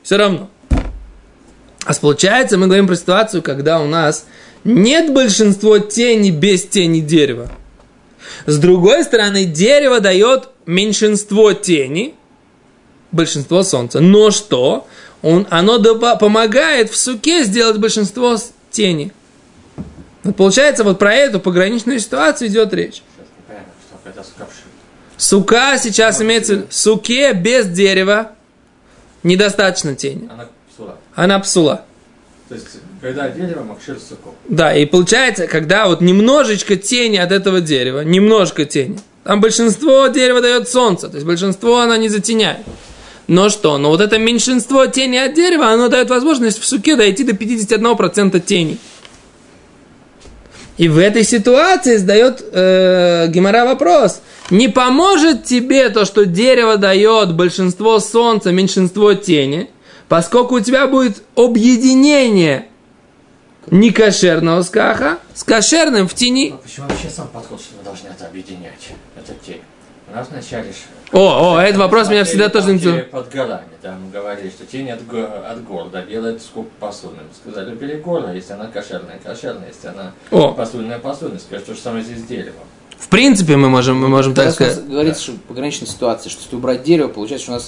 Все 0.04 0.18
равно. 0.18 0.50
А 1.86 1.94
получается, 1.94 2.58
мы 2.58 2.66
говорим 2.66 2.88
про 2.88 2.96
ситуацию, 2.96 3.42
когда 3.42 3.80
у 3.80 3.88
нас 3.88 4.26
нет 4.64 5.14
большинства 5.14 5.80
тени 5.80 6.32
без 6.32 6.66
тени 6.66 7.00
дерева. 7.00 7.50
С 8.46 8.58
другой 8.58 9.04
стороны, 9.04 9.46
дерево 9.46 10.00
дает 10.02 10.50
меньшинство 10.66 11.54
тени, 11.54 12.16
большинство 13.12 13.64
солнца. 13.64 14.00
Но 14.00 14.32
что? 14.32 14.88
Он, 15.28 15.46
оно 15.50 15.78
помогает 16.16 16.90
в 16.90 16.96
суке 16.96 17.44
сделать 17.44 17.80
большинство 17.80 18.38
тени. 18.72 19.12
Вот 20.24 20.38
получается, 20.38 20.86
вот 20.86 21.00
про 21.00 21.14
эту 21.14 21.42
пограничную 21.42 22.00
ситуацию 22.00 22.48
идет 22.48 22.74
речь. 22.74 23.04
Сука 25.18 25.78
сейчас 25.80 26.22
имеется 26.22 26.66
в 26.70 26.74
суке 26.74 27.34
без 27.34 27.68
дерева 27.68 28.32
недостаточно 29.24 29.98
тени. 29.98 30.30
Она 30.32 30.48
псула. 30.72 30.98
Она 31.14 31.40
псула. 31.40 31.86
То 32.48 32.56
есть, 32.56 32.68
когда 33.02 33.28
дерево 33.28 33.64
макшир 33.64 34.00
суков. 34.00 34.34
Да, 34.48 34.74
и 34.74 34.86
получается, 34.86 35.48
когда 35.48 35.88
вот 35.88 36.00
немножечко 36.00 36.78
тени 36.78 37.18
от 37.18 37.34
этого 37.34 37.60
дерева, 37.60 38.00
немножко 38.00 38.64
тени, 38.64 38.98
там 39.26 39.42
большинство 39.42 40.08
дерева 40.08 40.40
дает 40.40 40.70
солнце, 40.70 41.10
то 41.10 41.16
есть 41.16 41.28
большинство 41.28 41.82
оно 41.82 41.98
не 41.98 42.08
затеняет. 42.08 42.66
Но 43.28 43.50
что? 43.50 43.78
Но 43.78 43.90
вот 43.90 44.00
это 44.00 44.18
меньшинство 44.18 44.88
тени 44.88 45.18
от 45.18 45.34
дерева, 45.34 45.68
оно 45.68 45.90
дает 45.90 46.10
возможность 46.10 46.60
в 46.60 46.66
суке 46.66 46.96
дойти 46.96 47.24
до 47.24 47.34
51% 47.34 48.40
тени. 48.40 48.78
И 50.78 50.88
в 50.88 50.98
этой 50.98 51.24
ситуации 51.24 51.98
задает 51.98 52.44
э, 52.52 53.28
Гимара 53.30 53.66
вопрос. 53.66 54.22
Не 54.52 54.70
поможет 54.70 55.44
тебе 55.44 55.90
то, 55.90 56.06
что 56.06 56.26
дерево 56.26 56.78
дает 56.78 57.34
большинство 57.34 58.00
солнца, 58.00 58.52
меньшинство 58.52 59.14
тени, 59.16 59.70
поскольку 60.08 60.56
у 60.56 60.60
тебя 60.60 60.88
будет 60.88 61.24
объединение 61.36 62.68
некошерного 63.72 64.62
скаха 64.62 65.18
с 65.34 65.44
кошерным 65.44 66.08
в 66.08 66.14
тени. 66.14 66.54
А 66.54 66.58
почему 66.58 66.88
вообще 66.88 67.10
сам 67.10 67.28
подход, 67.28 67.60
что 67.60 67.76
мы 67.78 67.84
должны 67.84 68.08
это 68.08 68.28
объединять? 68.28 68.92
Это 69.18 69.34
тень. 69.46 69.62
У 70.10 70.16
нас 70.16 70.28
вначале... 70.32 70.72
О, 71.12 71.56
о, 71.56 71.62
этот 71.62 71.78
вопрос 71.78 72.10
меня 72.10 72.24
всегда 72.24 72.50
тоже 72.50 72.72
интересовал. 72.72 73.06
Под 73.24 73.30
горами, 73.34 73.68
да, 73.82 73.96
мы 74.02 74.10
говорили, 74.12 74.50
что 74.50 74.66
тень 74.66 74.90
от, 74.90 75.06
го- 75.06 75.26
от 75.50 75.64
города 75.66 76.02
делает 76.02 76.42
скуп 76.42 76.70
посудным. 76.80 77.26
Сказали, 77.42 77.76
бери 77.76 77.96
горло, 77.98 78.34
если 78.34 78.54
она 78.54 78.68
кошерная, 78.68 79.20
кошерная, 79.24 79.68
если 79.68 79.88
она 79.90 80.14
О. 80.32 80.54
посудная, 80.54 81.00
посудная. 81.00 81.40
Скажешь, 81.40 81.66
то 81.66 81.74
же 81.76 81.80
самое 81.80 82.04
здесь 82.04 82.20
с 82.20 82.24
деревом. 82.24 82.64
В 82.98 83.10
принципе, 83.10 83.58
мы 83.58 83.70
можем, 83.70 83.98
мы 83.98 84.08
можем 84.08 84.34
так 84.34 84.46
у 84.46 84.48
нас 84.48 84.56
сказать. 84.56 84.88
говорится, 84.88 85.22
что 85.24 85.34
пограничная 85.48 85.88
ситуация, 85.88 86.30
что 86.30 86.42
если 86.44 86.56
убрать 86.56 86.84
дерево, 86.84 87.10
получается, 87.10 87.44
что 87.46 87.52
у 87.52 87.56
нас 87.56 87.66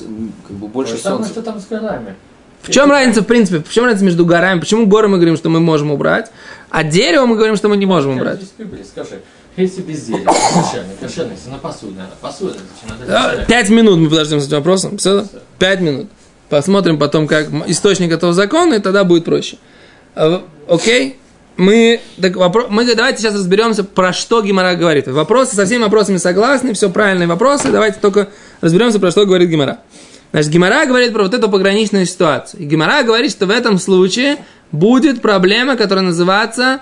как 0.47 0.57
бы 0.57 0.67
То 0.67 0.73
больше 0.73 0.97
самое, 0.97 1.17
солнца. 1.25 1.31
что 1.31 1.41
там 1.43 1.59
с 1.59 1.67
горами. 1.67 2.15
В 2.61 2.71
чем 2.71 2.89
разница, 2.89 3.21
в 3.21 3.25
принципе, 3.25 3.63
в 3.63 3.71
чем 3.71 3.85
разница 3.85 4.05
между 4.05 4.25
горами? 4.25 4.59
Почему 4.59 4.85
горы 4.85 5.07
мы 5.07 5.17
говорим, 5.17 5.37
что 5.37 5.49
мы 5.49 5.59
можем 5.59 5.91
убрать, 5.91 6.29
а 6.69 6.83
дерево 6.83 7.25
мы 7.25 7.35
говорим, 7.35 7.55
что 7.55 7.69
мы 7.69 7.77
не 7.77 7.85
можем 7.85 8.17
убрать? 8.17 8.41
Скажи, 8.91 9.21
если 9.63 9.81
без 9.81 10.07
она 11.47 11.57
посудная, 11.61 12.05
она 12.05 12.13
посудная, 12.21 12.59
значит, 12.59 12.89
надо 12.89 13.05
Да, 13.05 13.23
кошерная. 13.23 13.45
Пять 13.45 13.69
минут 13.69 13.99
мы 13.99 14.09
подождем 14.09 14.39
с 14.39 14.47
этим 14.47 14.57
вопросом. 14.57 14.97
Все? 14.97 15.25
Пять 15.57 15.81
минут. 15.81 16.09
Посмотрим 16.49 16.97
потом, 16.97 17.27
как 17.27 17.49
источник 17.67 18.11
этого 18.11 18.33
закона, 18.33 18.75
и 18.75 18.79
тогда 18.79 19.03
будет 19.03 19.25
проще. 19.25 19.57
А, 20.15 20.43
Окей? 20.67 21.17
Мы, 21.57 21.99
так, 22.21 22.35
вопро- 22.37 22.67
мы 22.69 22.85
давайте 22.95 23.21
сейчас 23.21 23.33
разберемся, 23.35 23.83
про 23.83 24.13
что 24.13 24.41
Гимара 24.41 24.75
говорит. 24.75 25.07
Вопросы 25.07 25.55
со 25.55 25.65
всеми 25.65 25.83
вопросами 25.83 26.15
согласны, 26.15 26.73
все 26.73 26.89
правильные 26.89 27.27
вопросы. 27.27 27.69
Давайте 27.69 27.99
только 27.99 28.29
разберемся, 28.61 28.97
про 28.99 29.11
что 29.11 29.25
говорит 29.25 29.49
Гимара. 29.49 29.79
Значит, 30.31 30.51
Гимара 30.51 30.85
говорит 30.85 31.11
про 31.11 31.23
вот 31.23 31.33
эту 31.33 31.49
пограничную 31.49 32.05
ситуацию. 32.05 32.61
И 32.61 32.65
Гимара 32.65 33.03
говорит, 33.03 33.31
что 33.31 33.45
в 33.45 33.49
этом 33.49 33.77
случае 33.77 34.37
будет 34.71 35.21
проблема, 35.21 35.75
которая 35.75 36.05
называется 36.05 36.79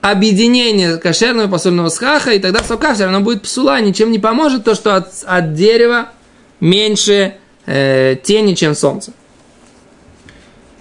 объединение 0.00 0.96
кошерного 0.96 1.46
и 1.46 1.50
посольного 1.50 1.88
схаха, 1.88 2.32
и 2.32 2.38
тогда 2.38 2.62
сока 2.62 2.94
все 2.94 3.04
равно 3.04 3.20
будет 3.20 3.42
псула, 3.42 3.80
ничем 3.80 4.10
не 4.10 4.18
поможет 4.18 4.64
то, 4.64 4.74
что 4.74 4.96
от, 4.96 5.08
от 5.26 5.54
дерева 5.54 6.10
меньше 6.60 7.36
э, 7.66 8.16
тени, 8.22 8.54
чем 8.54 8.74
солнце. 8.74 9.12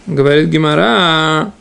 Говорит 0.07 0.49
Гимара. 0.49 1.51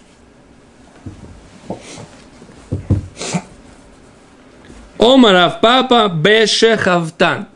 Омарав 4.98 5.60
папа 5.60 6.08
беше 6.08 6.76
хавтан. 6.76 7.46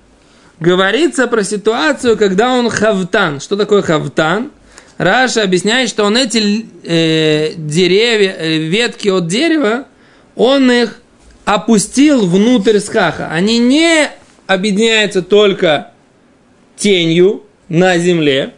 Говорится 0.61 1.27
про 1.27 1.43
ситуацию, 1.43 2.17
когда 2.17 2.51
он 2.53 2.71
хавтан. 2.71 3.41
Что 3.41 3.57
такое 3.57 3.83
хавтан? 3.83 4.53
Раша 4.99 5.43
объясняет, 5.43 5.89
что 5.89 6.05
он 6.05 6.17
эти 6.17 6.67
э, 6.85 7.55
деревья, 7.57 8.37
э, 8.39 8.59
ветки 8.59 9.09
от 9.09 9.27
дерева, 9.27 9.87
он 10.37 10.71
их 10.71 11.01
опустил 11.45 12.27
внутрь 12.27 12.79
схаха. 12.79 13.29
Они 13.31 13.59
не 13.59 14.11
объединяются 14.47 15.23
только 15.23 15.93
тенью 16.77 17.43
на 17.69 17.99
земле. 17.99 18.55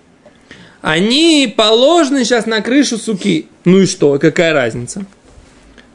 Они 0.82 1.52
положены 1.56 2.24
сейчас 2.24 2.46
на 2.46 2.60
крышу 2.60 2.98
суки. 2.98 3.48
Ну 3.64 3.78
и 3.80 3.86
что? 3.86 4.18
Какая 4.18 4.52
разница? 4.52 5.06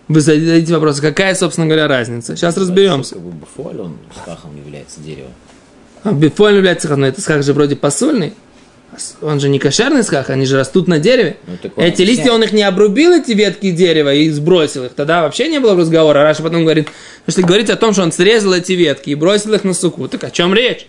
Вы 0.08 0.22
зададите 0.22 0.74
вопрос, 0.74 1.00
какая, 1.00 1.36
собственно 1.36 1.68
говоря, 1.68 1.88
разница? 1.88 2.36
Сейчас 2.36 2.58
разберемся. 2.58 3.14
Как 3.14 3.24
бы 3.24 3.32
бафуаль, 3.32 3.80
он 3.80 3.98
с 4.16 4.26
хахом 4.26 4.58
является 4.58 5.00
дерево. 5.00 5.30
А 6.04 6.12
бифоль 6.12 6.56
является 6.56 6.88
хахом, 6.88 7.02
но 7.02 7.08
это 7.08 7.22
схах 7.22 7.44
же 7.44 7.54
вроде 7.54 7.76
посольный. 7.76 8.34
Он 9.22 9.39
же 9.39 9.50
не 9.50 9.60
кошерный 9.60 10.03
сках, 10.03 10.29
они 10.29 10.46
же 10.46 10.58
растут 10.58 10.88
на 10.88 11.00
дереве. 11.00 11.38
Ну, 11.48 11.53
Эти 11.77 12.01
листья 12.03 12.32
он 12.32 12.44
их 12.44 12.51
не 12.53 12.63
обрубил, 12.63 13.12
эти 13.13 13.32
ветки 13.32 13.72
дерева, 13.72 14.13
и 14.13 14.29
сбросил 14.29 14.86
их. 14.86 14.94
Тогда 14.94 15.22
вообще 15.24 15.48
не 15.48 15.60
было 15.60 15.75
разговора. 15.75 16.24
Раша 16.24 16.44
потом 16.44 16.63
говорит, 16.63 16.88
если 17.27 17.41
говорить 17.41 17.70
о 17.70 17.75
том, 17.75 17.94
что 17.94 18.03
он 18.03 18.12
срезал 18.12 18.53
эти 18.53 18.74
ветки 18.74 19.10
и 19.12 19.15
бросил 19.15 19.53
их 19.53 19.63
на 19.63 19.74
суку, 19.74 20.08
так 20.08 20.24
о 20.24 20.32
чем 20.32 20.53
речь? 20.53 20.88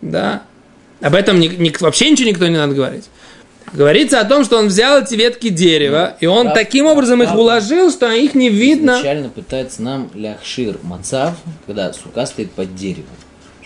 Да. 0.00 0.42
Об 1.00 1.14
этом 1.14 1.38
ни- 1.40 1.48
ни- 1.48 1.72
вообще 1.80 2.10
ничего 2.10 2.28
никто 2.28 2.46
не 2.46 2.56
надо 2.56 2.74
говорить. 2.74 3.04
Говорится 3.72 4.20
о 4.20 4.24
том, 4.24 4.44
что 4.44 4.56
он 4.58 4.68
взял 4.68 5.02
эти 5.02 5.14
ветки 5.14 5.48
дерева, 5.50 6.16
и 6.20 6.26
он 6.26 6.46
Рав- 6.46 6.54
таким 6.54 6.86
образом 6.86 7.22
их 7.22 7.28
Рав- 7.30 7.38
уложил, 7.38 7.90
что 7.90 8.10
их 8.10 8.34
не 8.34 8.48
видно. 8.48 8.92
Изначально 8.92 9.28
пытается 9.28 9.82
нам 9.82 10.10
ляхшир 10.14 10.78
мацав, 10.82 11.34
когда 11.66 11.92
сука 11.92 12.24
стоит 12.26 12.50
под 12.52 12.74
деревом. 12.74 13.04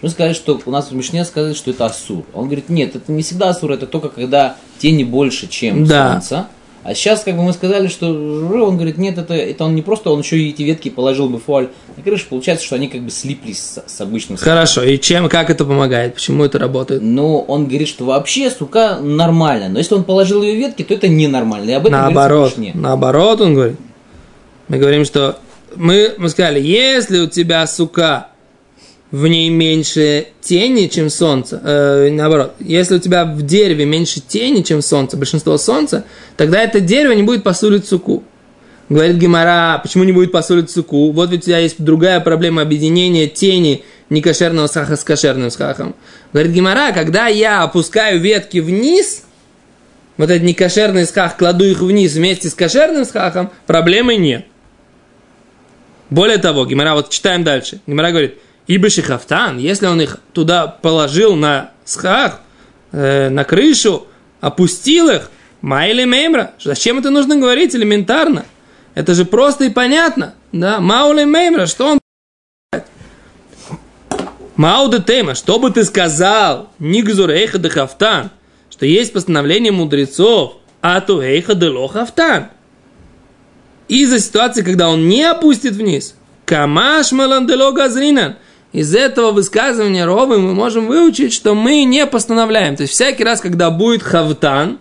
Мы 0.02 0.08
сказали, 0.08 0.34
что 0.34 0.60
у 0.66 0.70
нас 0.70 0.90
в 0.90 0.94
Мишне 0.94 1.24
сказали, 1.24 1.54
что 1.54 1.70
это 1.70 1.86
асур. 1.86 2.24
Он 2.34 2.44
говорит, 2.46 2.68
нет, 2.68 2.96
это 2.96 3.10
не 3.12 3.22
всегда 3.22 3.50
асур, 3.50 3.70
это 3.72 3.86
только 3.86 4.08
когда 4.08 4.56
тени 4.78 5.04
больше, 5.04 5.48
чем 5.48 5.86
Да. 5.86 6.12
солнце. 6.14 6.48
А 6.84 6.94
сейчас, 6.94 7.22
как 7.22 7.36
бы 7.36 7.44
мы 7.44 7.52
сказали, 7.52 7.86
что 7.86 8.08
он 8.08 8.74
говорит, 8.74 8.98
нет, 8.98 9.16
это, 9.16 9.34
это 9.34 9.64
он 9.64 9.76
не 9.76 9.82
просто, 9.82 10.10
он 10.10 10.18
еще 10.20 10.36
и 10.36 10.50
эти 10.50 10.62
ветки 10.62 10.88
положил 10.88 11.28
бы 11.28 11.38
фуаль 11.38 11.68
на 11.96 12.02
крышу, 12.02 12.26
получается, 12.28 12.66
что 12.66 12.74
они 12.74 12.88
как 12.88 13.02
бы 13.02 13.10
слиплись 13.12 13.60
с, 13.60 13.84
с 13.86 14.00
обычным 14.00 14.36
суком. 14.36 14.52
Хорошо, 14.52 14.82
и 14.82 14.98
чем, 14.98 15.28
как 15.28 15.48
это 15.48 15.64
помогает? 15.64 16.14
Почему 16.14 16.44
это 16.44 16.58
работает? 16.58 17.00
Но 17.00 17.40
он 17.40 17.68
говорит, 17.68 17.86
что 17.86 18.04
вообще 18.04 18.50
сука 18.50 18.98
нормально, 19.00 19.68
но 19.68 19.78
если 19.78 19.94
он 19.94 20.02
положил 20.02 20.42
ее 20.42 20.56
ветки, 20.56 20.82
то 20.82 20.94
это 20.94 21.06
ненормально. 21.06 21.70
И 21.70 21.74
об 21.74 21.86
этом 21.86 22.00
Наоборот, 22.00 22.54
наоборот, 22.74 23.40
он 23.40 23.54
говорит. 23.54 23.76
Мы 24.66 24.78
говорим, 24.78 25.04
что 25.04 25.38
мы, 25.76 26.14
мы 26.18 26.28
сказали, 26.30 26.60
если 26.60 27.20
у 27.20 27.28
тебя 27.28 27.64
сука 27.68 28.28
в 29.12 29.26
ней 29.26 29.50
меньше 29.50 30.28
тени, 30.40 30.86
чем 30.86 31.10
солнце, 31.10 31.60
э, 31.62 32.10
наоборот, 32.10 32.54
если 32.58 32.96
у 32.96 32.98
тебя 32.98 33.26
в 33.26 33.42
дереве 33.42 33.84
меньше 33.84 34.20
тени, 34.20 34.62
чем 34.62 34.80
солнце, 34.80 35.18
большинство 35.18 35.58
солнца, 35.58 36.04
тогда 36.38 36.62
это 36.62 36.80
дерево 36.80 37.12
не 37.12 37.22
будет 37.22 37.44
посулить 37.44 37.86
суку. 37.86 38.24
Говорит 38.88 39.16
Гимара, 39.16 39.78
почему 39.82 40.04
не 40.04 40.12
будет 40.12 40.32
посулить 40.32 40.70
суку? 40.70 41.12
Вот 41.12 41.30
ведь 41.30 41.42
у 41.42 41.46
тебя 41.46 41.58
есть 41.58 41.76
другая 41.78 42.20
проблема 42.20 42.62
объединения 42.62 43.28
тени 43.28 43.84
некошерного 44.08 44.66
саха 44.66 44.96
с 44.96 45.04
кошерным 45.04 45.50
сахом. 45.50 45.94
Говорит 46.32 46.52
Гимара, 46.52 46.92
когда 46.92 47.26
я 47.26 47.62
опускаю 47.62 48.18
ветки 48.18 48.58
вниз, 48.58 49.24
вот 50.16 50.30
этот 50.30 50.42
некошерный 50.42 51.06
схах, 51.06 51.36
кладу 51.36 51.66
их 51.66 51.80
вниз 51.80 52.14
вместе 52.14 52.48
с 52.48 52.54
кошерным 52.54 53.04
схахом, 53.04 53.50
проблемы 53.66 54.16
нет. 54.16 54.46
Более 56.08 56.38
того, 56.38 56.64
Гимара, 56.64 56.94
вот 56.94 57.10
читаем 57.10 57.44
дальше. 57.44 57.80
Гимара 57.86 58.10
говорит, 58.10 58.38
ибо 58.72 58.88
шихафтан, 58.88 59.58
если 59.58 59.86
он 59.86 60.00
их 60.00 60.18
туда 60.32 60.66
положил 60.66 61.36
на 61.36 61.72
схах, 61.84 62.40
э, 62.92 63.28
на 63.28 63.44
крышу, 63.44 64.06
опустил 64.40 65.10
их, 65.10 65.30
майли 65.60 66.04
меймра, 66.04 66.52
зачем 66.58 66.98
это 66.98 67.10
нужно 67.10 67.36
говорить 67.36 67.76
элементарно? 67.76 68.46
Это 68.94 69.14
же 69.14 69.26
просто 69.26 69.64
и 69.64 69.70
понятно, 69.70 70.34
да, 70.52 70.80
маули 70.80 71.24
меймра, 71.24 71.66
что 71.66 71.86
он 71.92 71.98
Мауде 74.56 75.00
тема, 75.00 75.34
что 75.34 75.58
бы 75.58 75.70
ты 75.70 75.84
сказал, 75.84 76.70
нигзур 76.78 77.30
эйха 77.30 77.58
де 77.58 77.68
хафтан, 77.68 78.30
что 78.70 78.86
есть 78.86 79.12
постановление 79.12 79.72
мудрецов, 79.72 80.58
а 80.80 81.00
то 81.00 81.22
эйха 81.22 81.54
де 81.54 81.68
ло 81.68 81.88
хафтан. 81.88 82.48
Из-за 83.88 84.18
ситуации, 84.18 84.62
когда 84.62 84.88
он 84.88 85.08
не 85.08 85.24
опустит 85.24 85.72
вниз, 85.72 86.14
камаш 86.44 87.12
маландело 87.12 87.72
газринан, 87.72 88.36
из 88.72 88.94
этого 88.94 89.32
высказывания 89.32 90.06
Ровы 90.06 90.38
мы 90.38 90.54
можем 90.54 90.86
выучить, 90.86 91.32
что 91.32 91.54
мы 91.54 91.84
не 91.84 92.06
постановляем. 92.06 92.76
То 92.76 92.82
есть 92.82 92.94
всякий 92.94 93.22
раз, 93.22 93.40
когда 93.40 93.70
будет 93.70 94.02
хавтан, 94.02 94.78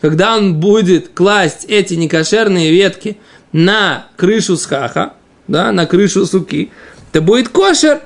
когда 0.00 0.36
он 0.36 0.56
будет 0.56 1.10
класть 1.10 1.64
эти 1.64 1.94
некошерные 1.94 2.72
ветки 2.72 3.18
на 3.52 4.06
крышу 4.16 4.56
схаха, 4.56 5.14
да, 5.46 5.72
на 5.72 5.86
крышу 5.86 6.26
суки, 6.26 6.70
это 7.10 7.20
будет 7.20 7.48
кошер. 7.48 8.00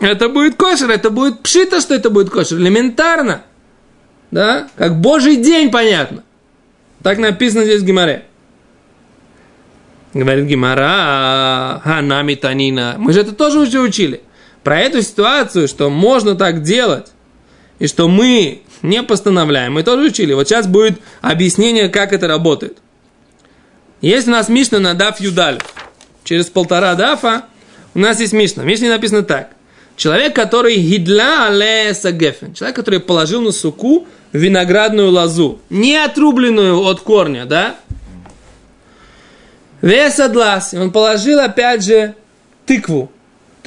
Это 0.00 0.28
будет 0.28 0.54
кошер, 0.54 0.90
это 0.90 1.10
будет 1.10 1.42
пшито, 1.42 1.80
что 1.80 1.94
это 1.94 2.08
будет 2.10 2.30
кошер, 2.30 2.58
элементарно. 2.58 3.42
Да, 4.30 4.68
как 4.76 5.00
божий 5.00 5.36
день, 5.36 5.70
понятно. 5.70 6.22
Так 7.02 7.18
написано 7.18 7.64
здесь 7.64 7.82
в 7.82 7.84
Гимаре. 7.84 8.24
Говорит 10.14 10.46
Гимара, 10.46 11.80
ханами 11.84 12.34
танина. 12.34 12.94
Мы 12.98 13.12
же 13.12 13.20
это 13.20 13.32
тоже 13.32 13.60
уже 13.60 13.80
учили. 13.80 14.22
Про 14.68 14.80
эту 14.80 15.00
ситуацию, 15.00 15.66
что 15.66 15.88
можно 15.88 16.34
так 16.34 16.62
делать, 16.62 17.06
и 17.78 17.86
что 17.86 18.06
мы 18.06 18.60
не 18.82 19.02
постановляем, 19.02 19.72
мы 19.72 19.82
тоже 19.82 20.08
учили. 20.08 20.34
Вот 20.34 20.46
сейчас 20.46 20.66
будет 20.66 21.00
объяснение, 21.22 21.88
как 21.88 22.12
это 22.12 22.28
работает. 22.28 22.76
Есть 24.02 24.28
у 24.28 24.30
нас 24.30 24.50
Мишна 24.50 24.78
на 24.78 24.92
Даф 24.92 25.22
Юдаль. 25.22 25.58
Через 26.22 26.48
полтора 26.50 26.94
дафа 26.96 27.46
у 27.94 27.98
нас 27.98 28.20
есть 28.20 28.34
Мишна. 28.34 28.62
В 28.62 28.66
Мишне 28.66 28.90
написано 28.90 29.22
так. 29.22 29.52
Человек, 29.96 30.36
который 30.36 30.76
гидла 30.76 31.46
але 31.46 31.94
сагефен. 31.94 32.52
Человек, 32.52 32.76
который 32.76 33.00
положил 33.00 33.40
на 33.40 33.52
суку 33.52 34.06
виноградную 34.32 35.10
лозу. 35.10 35.62
Не 35.70 35.96
отрубленную 35.96 36.78
от 36.82 37.00
корня, 37.00 37.46
да? 37.46 37.76
Весадлас. 39.80 40.74
И 40.74 40.76
он 40.76 40.92
положил, 40.92 41.40
опять 41.40 41.82
же, 41.82 42.14
тыкву. 42.66 43.10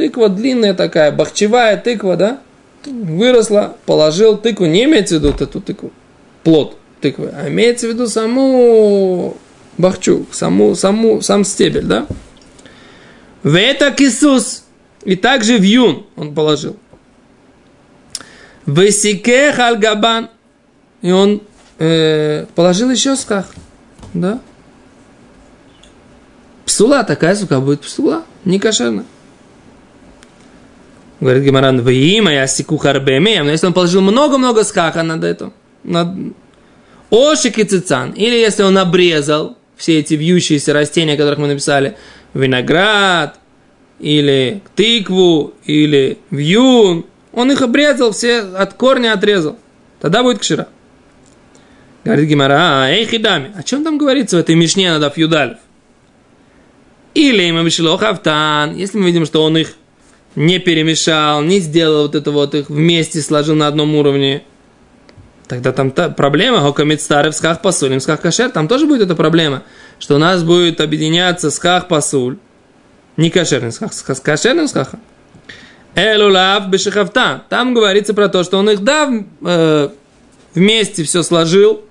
Тыква 0.02 0.30
длинная 0.30 0.74
такая, 0.74 1.12
бахчевая 1.12 1.78
тыква, 1.78 2.18
да? 2.18 2.40
Выросла, 2.88 3.78
положил 3.86 4.36
тыкву. 4.36 4.66
Не 4.66 4.86
имеется 4.86 5.14
в 5.14 5.20
виду 5.20 5.30
эту 5.30 5.62
тыкву, 5.62 5.92
плод 6.44 6.76
тыквы, 7.02 7.32
а 7.32 7.50
имеется 7.50 7.86
в 7.86 7.92
виду 7.92 8.08
саму 8.08 9.38
бахчу, 9.78 10.26
саму, 10.32 10.74
саму, 10.74 11.22
сам 11.22 11.44
стебель, 11.44 11.84
да? 11.84 12.08
В 13.44 13.56
это 13.56 13.92
кисус. 13.92 14.64
И 15.04 15.16
также 15.16 15.60
в 15.60 15.62
юн 15.62 16.08
он 16.16 16.34
положил. 16.34 16.78
В 18.66 18.90
сике 18.90 19.52
хальгабан. 19.52 20.32
И 21.04 21.12
он 21.12 21.44
э, 21.78 22.48
положил 22.56 22.90
еще 22.90 23.16
сках. 23.16 23.54
Да? 24.16 24.40
Псула, 26.66 27.04
такая 27.04 27.36
сука 27.36 27.60
будет 27.60 27.82
псула. 27.82 28.24
Не 28.46 28.58
кошерная. 28.58 29.06
Говорит 31.22 31.44
Гимаран, 31.44 31.82
вы 31.82 31.94
има, 31.94 32.34
я 32.34 32.48
сику 32.48 32.78
харбемеем. 32.78 33.46
Но 33.46 33.52
если 33.52 33.68
он 33.68 33.74
положил 33.74 34.02
много-много 34.02 34.64
скаха 34.64 35.04
над 35.04 35.24
этим, 35.24 35.54
над 35.84 36.08
ошик 37.12 37.60
и 37.60 37.64
цицан, 37.64 38.12
или 38.12 38.36
если 38.36 38.64
он 38.64 38.76
обрезал 38.80 39.56
все 39.78 40.00
эти 40.00 40.16
вьющиеся 40.16 40.74
растения, 40.74 41.16
которых 41.16 41.38
мы 41.38 41.48
написали, 41.48 41.96
виноград, 42.34 43.40
или 44.00 44.64
тыкву, 44.76 45.54
или 45.66 46.18
вьюн, 46.32 47.06
он 47.34 47.52
их 47.52 47.62
обрезал, 47.62 48.14
все 48.14 48.40
от 48.40 48.74
корня 48.74 49.14
отрезал. 49.14 49.60
Тогда 50.00 50.24
будет 50.24 50.40
кшира. 50.40 50.70
Говорит 52.04 52.28
Гимара, 52.28 52.86
а, 52.86 52.90
эй, 52.90 53.06
хидами, 53.06 53.52
о 53.56 53.62
чем 53.62 53.84
там 53.84 54.00
говорится 54.00 54.38
в 54.38 54.40
этой 54.40 54.56
мишне 54.56 54.92
надо 54.92 55.12
фьюдалев? 55.12 55.58
Или 57.14 57.44
им 57.44 57.58
обещало 57.58 58.00
хавтан, 58.00 58.76
если 58.76 58.98
мы 58.98 59.06
видим, 59.06 59.28
что 59.28 59.44
он 59.44 59.56
их 59.58 59.76
не 60.36 60.60
перемешал, 60.60 61.41
не 61.41 61.60
сделал 61.60 62.04
вот 62.04 62.15
это 62.15 62.32
вот 62.32 62.56
их 62.56 62.70
вместе, 62.70 63.22
сложил 63.22 63.56
на 63.56 63.67
одном 63.67 63.96
уровне, 63.96 64.44
тогда 65.48 65.72
там 65.72 65.91
та 65.91 66.10
проблема, 66.10 66.62
хокамит 66.62 67.02
старый 67.02 67.32
в 67.32 67.36
сках 67.36 67.62
пасуль, 67.62 67.96
в 67.96 68.02
сках 68.02 68.22
кашер, 68.22 68.50
там 68.50 68.67
тоже 68.67 68.86
будет 68.86 69.02
эта 69.02 69.15
проблема, 69.15 69.63
что 70.00 70.15
у 70.15 70.17
нас 70.17 70.44
будет 70.44 70.80
объединяться 70.80 71.52
сках 71.52 71.88
пасуль, 71.88 72.38
не 73.17 73.30
кошерный 73.30 73.72
сках, 73.72 73.94
с 73.94 74.02
кошерным 74.02 74.67
скахом. 74.67 75.00
Элулав 75.96 76.70
бешихавтан. 76.70 77.44
Там 77.50 77.74
говорится 77.74 78.13
про 78.13 78.30
то, 78.30 78.44
что 78.44 78.58
он 78.58 78.70
их 78.70 78.82
да, 78.82 79.12
э, 79.41 79.89
вместе 80.54 81.04
все 81.04 81.24
сложил. 81.24 81.82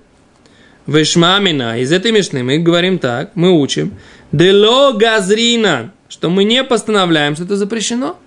Вешмамина. 0.86 1.78
Из 1.80 1.92
этой 1.92 2.10
мишны 2.10 2.42
мы 2.42 2.58
говорим 2.58 2.98
так, 2.98 3.32
мы 3.34 3.52
учим. 3.52 3.94
Дело 4.32 4.92
газрина. 4.92 5.92
Что 6.08 6.30
мы 6.30 6.44
не 6.44 6.64
постановляем, 6.64 7.34
что 7.34 7.44
это 7.44 7.56
запрещено. 7.56 8.18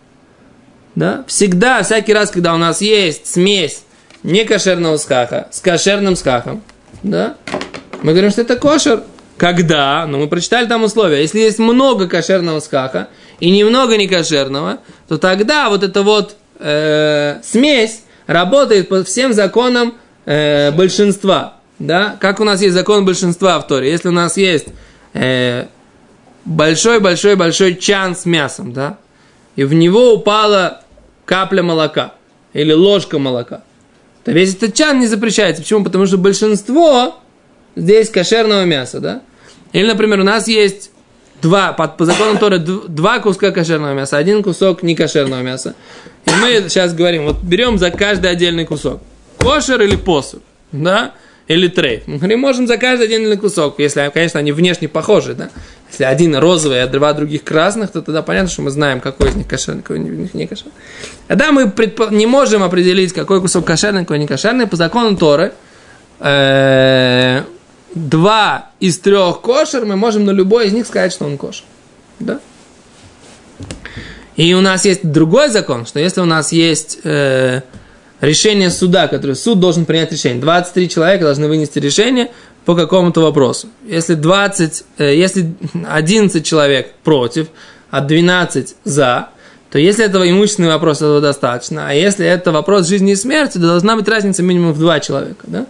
Да? 0.96 1.24
Всегда, 1.28 1.84
всякий 1.84 2.14
раз, 2.14 2.32
когда 2.32 2.54
у 2.54 2.58
нас 2.58 2.82
есть 2.82 3.28
смесь 3.28 3.84
некошерного 4.24 4.98
скаха 4.98 5.48
с 5.52 5.60
кошерным 5.60 6.16
скахом, 6.16 6.62
да, 7.02 7.36
мы 8.02 8.12
говорим, 8.12 8.32
что 8.32 8.42
это 8.42 8.56
кошер. 8.56 9.04
Когда? 9.38 10.06
Ну, 10.06 10.20
мы 10.20 10.28
прочитали 10.28 10.68
там 10.68 10.84
условия. 10.84 11.22
Если 11.22 11.40
есть 11.40 11.60
много 11.60 12.08
кошерного 12.08 12.60
скаха 12.60 13.10
и 13.40 13.50
немного 13.50 13.98
некошерного, 13.98 14.80
то 15.08 15.18
тогда 15.18 15.70
вот 15.70 15.84
эта 15.84 16.04
вот 16.04 16.36
э, 16.60 17.40
смесь 17.44 18.04
работает 18.28 18.90
по 18.90 19.04
всем 19.04 19.34
законам 19.34 19.96
э, 20.26 20.72
большинства. 20.72 21.56
Да? 21.80 22.16
Как 22.20 22.40
у 22.40 22.44
нас 22.44 22.62
есть 22.62 22.74
закон 22.74 23.06
большинства 23.06 23.60
в 23.60 23.68
Торе. 23.68 23.90
Если 23.90 24.08
у 24.08 24.12
нас 24.14 24.38
есть 24.38 24.68
э, 25.14 25.66
большой-большой-большой 26.46 27.76
чан 27.76 28.16
с 28.16 28.26
мясом, 28.26 28.74
да, 28.74 28.98
и 29.56 29.64
в 29.64 29.74
него 29.74 30.14
упала 30.14 30.83
капля 31.26 31.64
молока 31.64 32.14
или 32.54 32.74
ложка 32.74 33.20
молока, 33.20 33.64
то 34.24 34.32
весь 34.32 34.56
этот 34.56 34.74
чан 34.74 35.00
не 35.00 35.08
запрещается. 35.08 35.62
Почему? 35.62 35.84
Потому 35.84 36.06
что 36.06 36.18
большинство 36.18 37.20
здесь 37.76 38.10
кошерного 38.10 38.64
мяса, 38.66 39.00
да? 39.00 39.22
Или, 39.74 39.88
например, 39.88 40.20
у 40.20 40.24
нас 40.24 40.48
есть 40.48 40.92
два, 41.42 41.74
по, 41.74 41.88
по 41.88 42.06
закону 42.06 42.40
Торы, 42.40 42.60
два 42.60 43.20
куска 43.20 43.52
кошерного 43.52 43.94
мяса, 43.94 44.18
один 44.18 44.44
кусок 44.44 44.84
некошерного 44.84 45.42
мяса. 45.42 45.76
И 46.26 46.32
мы 46.42 46.70
сейчас 46.70 46.94
говорим, 46.94 47.26
вот 47.26 47.42
берем 47.42 47.78
за 47.78 47.92
каждый 47.92 48.32
отдельный 48.32 48.66
кусок. 48.66 49.02
Кошер 49.40 49.82
или 49.82 49.96
посуд, 49.96 50.42
да? 50.72 51.14
Или 51.48 51.68
трейф. 51.68 52.04
Мы 52.08 52.18
говорим, 52.18 52.40
можем 52.40 52.68
за 52.68 52.78
каждый 52.78 53.08
отдельный 53.08 53.36
кусок, 53.36 53.80
если, 53.80 54.10
конечно, 54.14 54.40
они 54.40 54.54
внешне 54.54 54.88
похожи, 54.88 55.34
да? 55.34 55.50
Если 55.94 56.06
один 56.06 56.36
розовый, 56.36 56.82
а 56.82 56.88
два 56.88 57.14
других 57.14 57.44
красных, 57.44 57.92
то 57.92 58.02
тогда 58.02 58.24
понятно, 58.24 58.50
что 58.50 58.64
мы 58.64 58.72
знаем, 58.72 59.00
какой 59.00 59.30
из 59.30 59.36
них 59.36 59.48
кошерный, 59.48 59.84
какой 59.84 60.00
из 60.00 60.10
них 60.10 60.34
не 60.34 60.48
кошерный. 60.48 60.74
Тогда 61.28 61.52
мы 61.52 61.70
предпо... 61.70 62.08
не 62.10 62.26
можем 62.26 62.64
определить, 62.64 63.14
какой 63.14 63.40
кусок 63.42 63.66
кошерный, 63.66 64.02
какой 64.02 64.18
не 64.18 64.26
кошерный. 64.26 64.66
По 64.66 64.76
закону 64.76 65.16
Торы 65.16 65.54
э, 66.20 67.44
два 67.94 68.72
из 68.80 68.98
трех 68.98 69.42
кошер, 69.42 69.86
мы 69.86 69.96
можем 69.96 70.26
на 70.26 70.32
любой 70.32 70.66
из 70.66 70.74
них 70.74 70.88
сказать, 70.88 71.14
что 71.14 71.26
он 71.26 71.38
кошер. 71.38 71.66
Да? 72.20 72.40
И 74.36 74.52
у 74.56 74.62
нас 74.62 74.86
есть 74.86 75.08
другой 75.08 75.50
закон, 75.50 75.86
что 75.86 76.00
если 76.00 76.22
у 76.22 76.26
нас 76.26 76.52
есть 76.52 77.02
э, 77.04 77.62
решение 78.24 78.70
суда, 78.70 79.08
которое 79.08 79.36
суд 79.36 79.60
должен 79.60 79.86
принять 79.86 80.12
решение, 80.12 80.42
23 80.42 80.90
человека 80.90 81.26
должны 81.26 81.48
вынести 81.48 81.80
решение 81.80 82.32
по 82.66 82.76
какому-то 82.76 83.22
вопросу. 83.22 83.68
Если 83.86 84.16
20, 84.16 84.84
э, 84.98 85.16
если 85.16 85.54
11 85.86 86.46
человек 86.46 86.94
против, 87.04 87.48
а 87.92 88.02
12 88.02 88.76
за, 88.84 89.30
то 89.70 89.80
если 89.80 90.06
этого 90.06 90.30
имущественный 90.30 90.70
вопрос, 90.70 90.98
этого 90.98 91.20
достаточно. 91.20 91.90
А 91.90 91.94
если 91.94 92.26
это 92.26 92.52
вопрос 92.52 92.88
жизни 92.88 93.12
и 93.12 93.16
смерти, 93.16 93.54
то 93.54 93.68
должна 93.68 93.96
быть 93.96 94.08
разница 94.08 94.44
минимум 94.44 94.74
в 94.74 94.80
два 94.80 95.00
человека. 95.00 95.46
Да? 95.48 95.66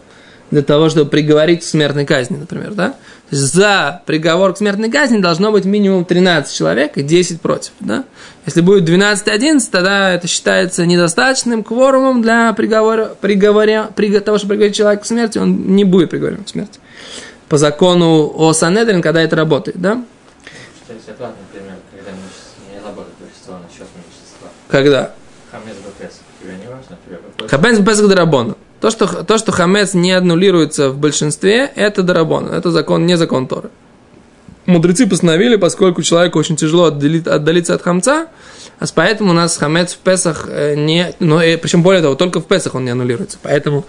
для 0.54 0.62
того, 0.62 0.90
чтобы 0.90 1.10
приговорить 1.10 1.62
к 1.62 1.64
смертной 1.64 2.06
казни, 2.06 2.38
например, 2.38 2.74
да? 2.74 2.94
То 3.30 3.36
есть 3.36 3.54
за 3.54 4.02
приговор 4.06 4.54
к 4.54 4.58
смертной 4.58 4.92
казни 4.92 5.20
должно 5.20 5.52
быть 5.52 5.66
минимум 5.66 6.06
13 6.06 6.56
человек 6.56 6.98
и 6.98 7.02
10 7.02 7.42
против, 7.42 7.72
да? 7.80 8.04
Если 8.46 8.62
будет 8.62 8.88
12-11, 8.88 9.60
тогда 9.72 10.14
это 10.14 10.28
считается 10.28 10.86
недостаточным 10.86 11.64
кворумом 11.64 12.22
для 12.22 12.52
приговора, 12.54 13.16
приговоря, 13.20 13.90
при, 13.96 14.20
того, 14.20 14.38
чтобы 14.38 14.50
приговорить 14.50 14.76
человека 14.76 15.04
к 15.04 15.06
смерти, 15.06 15.38
он 15.38 15.76
не 15.76 15.84
будет 15.84 16.10
приговорен 16.10 16.44
к 16.44 16.50
смерти. 16.50 16.80
По 17.48 17.58
закону 17.58 18.32
о 18.36 18.54
Санедрин, 18.54 19.02
когда 19.02 19.22
это 19.22 19.36
работает, 19.36 19.80
да? 19.80 20.04
например, 20.88 21.78
когда 21.92 22.12
не 22.12 22.86
работает 22.86 23.16
вещество 23.22 23.58
насчет 23.58 23.88
вещества. 23.96 24.50
Когда? 24.68 25.14
Хамец. 25.52 25.76
Тебе 26.42 26.56
не 26.58 26.68
важно? 26.68 26.98
Тебе 27.06 27.48
Хамец 27.48 28.00
Дарабона. 28.00 28.56
То, 28.84 28.92
что, 28.92 29.24
то, 29.24 29.38
что 29.38 29.54
хамец 29.54 29.94
не 29.94 30.12
аннулируется 30.12 30.90
в 30.90 30.98
большинстве, 30.98 31.72
это 31.74 32.04
дарабон, 32.04 32.50
это 32.50 32.70
закон, 32.70 33.06
не 33.06 33.16
закон 33.16 33.48
Торы. 33.48 33.70
Мудрецы 34.66 35.08
постановили, 35.08 35.56
поскольку 35.56 36.02
человеку 36.02 36.38
очень 36.38 36.58
тяжело 36.58 36.88
отделить, 36.88 37.26
отдалиться 37.26 37.76
от 37.76 37.82
хамца, 37.82 38.28
а 38.80 38.86
поэтому 38.94 39.30
у 39.30 39.34
нас 39.34 39.56
хамец 39.56 39.94
в 39.94 40.00
Песах 40.00 40.48
э, 40.50 40.76
не... 40.76 41.16
Но, 41.20 41.42
и, 41.42 41.56
причем 41.56 41.82
более 41.82 42.02
того, 42.02 42.16
только 42.16 42.42
в 42.42 42.46
Песах 42.46 42.76
он 42.76 42.84
не 42.84 42.92
аннулируется. 42.92 43.38
Поэтому 43.42 43.86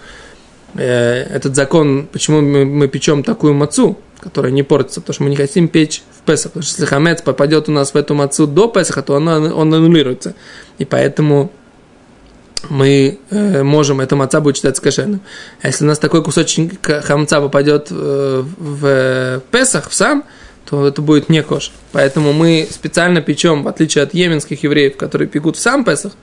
э, 0.75 1.23
этот 1.23 1.57
закон, 1.57 2.07
почему 2.09 2.39
мы, 2.39 2.63
мы 2.63 2.87
печем 2.87 3.21
такую 3.21 3.53
мацу, 3.53 3.97
которая 4.21 4.53
не 4.53 4.63
портится, 4.63 5.01
потому 5.01 5.13
что 5.13 5.23
мы 5.23 5.29
не 5.29 5.35
хотим 5.35 5.67
печь 5.67 6.03
в 6.17 6.25
Песах. 6.25 6.53
Потому 6.53 6.63
что 6.63 6.71
если 6.71 6.85
хамец 6.85 7.21
попадет 7.21 7.67
у 7.67 7.73
нас 7.73 7.93
в 7.93 7.97
эту 7.97 8.13
мацу 8.13 8.47
до 8.47 8.69
Песаха, 8.69 9.01
то 9.01 9.15
он, 9.15 9.27
он 9.27 9.73
аннулируется. 9.73 10.35
И 10.77 10.85
поэтому 10.85 11.51
мы 12.69 13.19
э, 13.29 13.63
можем, 13.63 14.01
это 14.01 14.15
маца 14.15 14.41
будет 14.41 14.57
считаться 14.57 14.81
кошерным. 14.81 15.21
А 15.61 15.67
если 15.67 15.83
у 15.83 15.87
нас 15.87 15.99
такой 15.99 16.23
кусочек 16.23 16.73
хамца 17.03 17.41
попадет 17.41 17.87
э, 17.91 18.43
в 18.57 19.41
Песах, 19.51 19.89
в 19.89 19.93
сам, 19.93 20.23
то 20.69 20.87
это 20.87 21.01
будет 21.01 21.29
не 21.29 21.43
кошер. 21.43 21.73
Поэтому 21.91 22.33
мы 22.33 22.67
специально 22.69 23.21
печем, 23.21 23.63
в 23.63 23.67
отличие 23.67 24.03
от 24.03 24.13
йеменских 24.13 24.63
евреев, 24.63 24.97
которые 24.97 25.27
пекут 25.27 25.57
в 25.57 25.59
сам 25.59 25.85
Песах, 25.85 26.13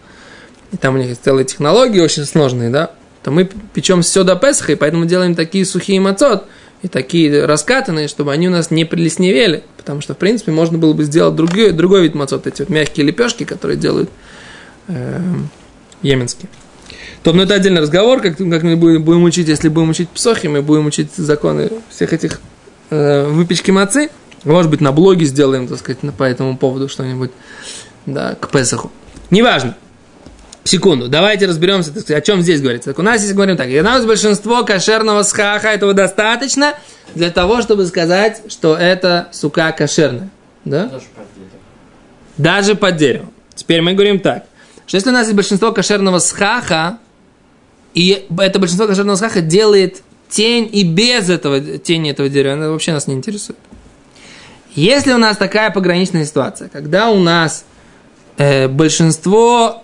и 0.73 0.77
там 0.77 0.95
у 0.95 0.99
них 0.99 1.09
есть 1.09 1.25
целые 1.25 1.45
технологии 1.45 2.01
очень 2.01 2.25
сложные, 2.25 2.71
да, 2.71 2.91
то 3.23 3.31
мы 3.31 3.49
печем 3.75 4.03
все 4.03 4.25
до 4.25 4.37
Песаха, 4.37 4.73
и 4.73 4.75
поэтому 4.75 5.05
делаем 5.05 5.35
такие 5.35 5.65
сухие 5.65 6.01
мацот, 6.01 6.47
и 6.83 6.89
такие 6.89 7.47
раскатанные, 7.47 8.09
чтобы 8.09 8.33
они 8.33 8.49
у 8.49 8.51
нас 8.51 8.73
не 8.73 8.85
прилесневели, 8.85 9.63
потому 9.77 10.01
что, 10.01 10.15
в 10.15 10.19
принципе, 10.19 10.51
можно 10.51 10.79
было 10.79 10.93
бы 10.93 11.05
сделать 11.05 11.37
другой, 11.37 11.71
другой 11.71 12.03
вид 12.03 12.15
мацот, 12.15 12.47
эти 12.49 12.63
вот 12.63 12.71
мягкие 12.71 13.07
лепешки, 13.07 13.45
которые 13.45 13.77
делают 13.77 14.11
э, 14.89 15.21
Йеменский. 16.03 16.49
То, 17.23 17.33
ну, 17.33 17.43
это 17.43 17.55
отдельный 17.55 17.81
разговор, 17.81 18.21
как, 18.21 18.37
как 18.37 18.63
мы 18.63 18.77
будем, 18.77 19.03
будем 19.05 19.23
учить, 19.23 19.49
если 19.49 19.69
будем 19.69 19.91
учить 19.91 20.09
псохи, 20.09 20.49
мы 20.49 20.61
будем 20.61 20.87
учить 20.87 21.15
законы 21.15 21.71
всех 21.89 22.13
этих 22.13 22.41
э, 22.91 23.27
выпечки 23.29 23.71
мацы. 23.71 24.11
Может 24.45 24.71
быть, 24.71 24.81
на 24.81 24.91
блоге 24.91 25.25
сделаем, 25.25 25.69
так 25.69 25.79
сказать, 25.79 26.01
по 26.19 26.25
этому 26.25 26.57
поводу 26.57 26.89
что-нибудь, 26.89 27.31
да, 28.07 28.35
к 28.35 28.51
Песаху. 28.51 28.91
Неважно. 29.31 29.77
Секунду, 30.65 31.09
давайте 31.09 31.47
разберемся, 31.47 31.93
так 31.93 32.03
сказать, 32.03 32.23
о 32.23 32.27
чем 32.27 32.43
здесь 32.43 32.61
говорится. 32.61 32.91
Так, 32.91 32.99
у 32.99 33.03
нас 33.03 33.21
здесь 33.21 33.35
говорим 33.35 33.57
так, 33.57 33.69
и 33.69 33.81
у 33.81 33.83
нас 33.85 34.05
большинство 34.05 34.65
кошерного 34.65 35.23
схаха, 35.23 35.69
этого 35.69 35.95
достаточно 35.95 36.75
для 37.15 37.31
того, 37.31 37.63
чтобы 37.63 37.87
сказать, 37.87 38.43
что 38.49 38.77
это 38.77 39.29
сука 39.33 39.71
кошерная. 39.73 40.31
Да? 40.65 40.87
Даже 40.87 41.05
под 41.15 41.27
деревом. 41.35 41.61
Даже 42.37 42.75
под 42.75 42.97
деревом. 42.97 43.33
Теперь 43.55 43.81
мы 43.81 43.93
говорим 43.93 44.19
так 44.19 44.45
что 44.93 44.99
если 44.99 45.09
у 45.09 45.15
нас 45.15 45.23
есть 45.23 45.37
большинство 45.37 45.73
кошерного 45.73 46.19
схаха, 46.19 46.99
и 47.95 48.27
это 48.39 48.59
большинство 48.59 48.87
кошерного 48.87 49.17
схаха 49.17 49.41
делает 49.41 50.03
тень 50.29 50.69
и 50.71 50.85
без 50.85 51.31
этого 51.31 51.79
тени 51.79 52.11
этого 52.11 52.29
дерева, 52.29 52.59
это 52.59 52.71
вообще 52.71 52.93
нас 52.93 53.07
не 53.07 53.15
интересует. 53.15 53.59
Если 54.75 55.15
у 55.15 55.17
нас 55.17 55.39
такая 55.39 55.71
пограничная 55.71 56.27
ситуация, 56.27 56.69
когда 56.69 57.09
у 57.09 57.21
нас 57.21 57.65
э, 58.37 58.69
большинство 58.69 59.83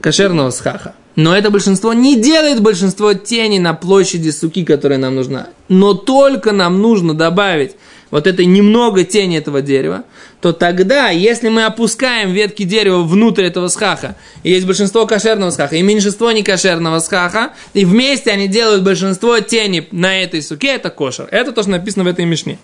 кошерного 0.00 0.48
схаха, 0.52 0.94
но 1.16 1.36
это 1.36 1.50
большинство 1.50 1.92
не 1.92 2.20
делает 2.20 2.60
большинство 2.60 3.14
тени 3.14 3.58
на 3.58 3.74
площади 3.74 4.30
суки, 4.30 4.64
которая 4.64 4.98
нам 4.98 5.14
нужна, 5.14 5.48
но 5.68 5.94
только 5.94 6.52
нам 6.52 6.80
нужно 6.80 7.14
добавить 7.14 7.72
вот 8.12 8.26
этой 8.26 8.44
немного 8.44 9.04
тени 9.04 9.38
этого 9.38 9.62
дерева, 9.62 10.04
то 10.42 10.52
тогда, 10.52 11.08
если 11.08 11.48
мы 11.48 11.64
опускаем 11.64 12.32
ветки 12.32 12.64
дерева 12.64 13.02
внутрь 13.02 13.44
этого 13.44 13.68
схаха, 13.68 14.16
и 14.42 14.50
есть 14.50 14.66
большинство 14.66 15.06
кошерного 15.06 15.50
схаха 15.50 15.76
и 15.76 15.82
меньшинство 15.82 16.30
некошерного 16.30 16.98
схаха, 17.00 17.52
и 17.72 17.84
вместе 17.84 18.30
они 18.30 18.48
делают 18.48 18.82
большинство 18.82 19.40
тени 19.40 19.88
на 19.92 20.20
этой 20.20 20.42
суке, 20.42 20.74
это 20.74 20.90
кошер. 20.90 21.26
Это 21.30 21.52
то, 21.52 21.62
что 21.62 21.70
написано 21.70 22.04
в 22.04 22.08
этой 22.08 22.26
мишне. 22.26 22.58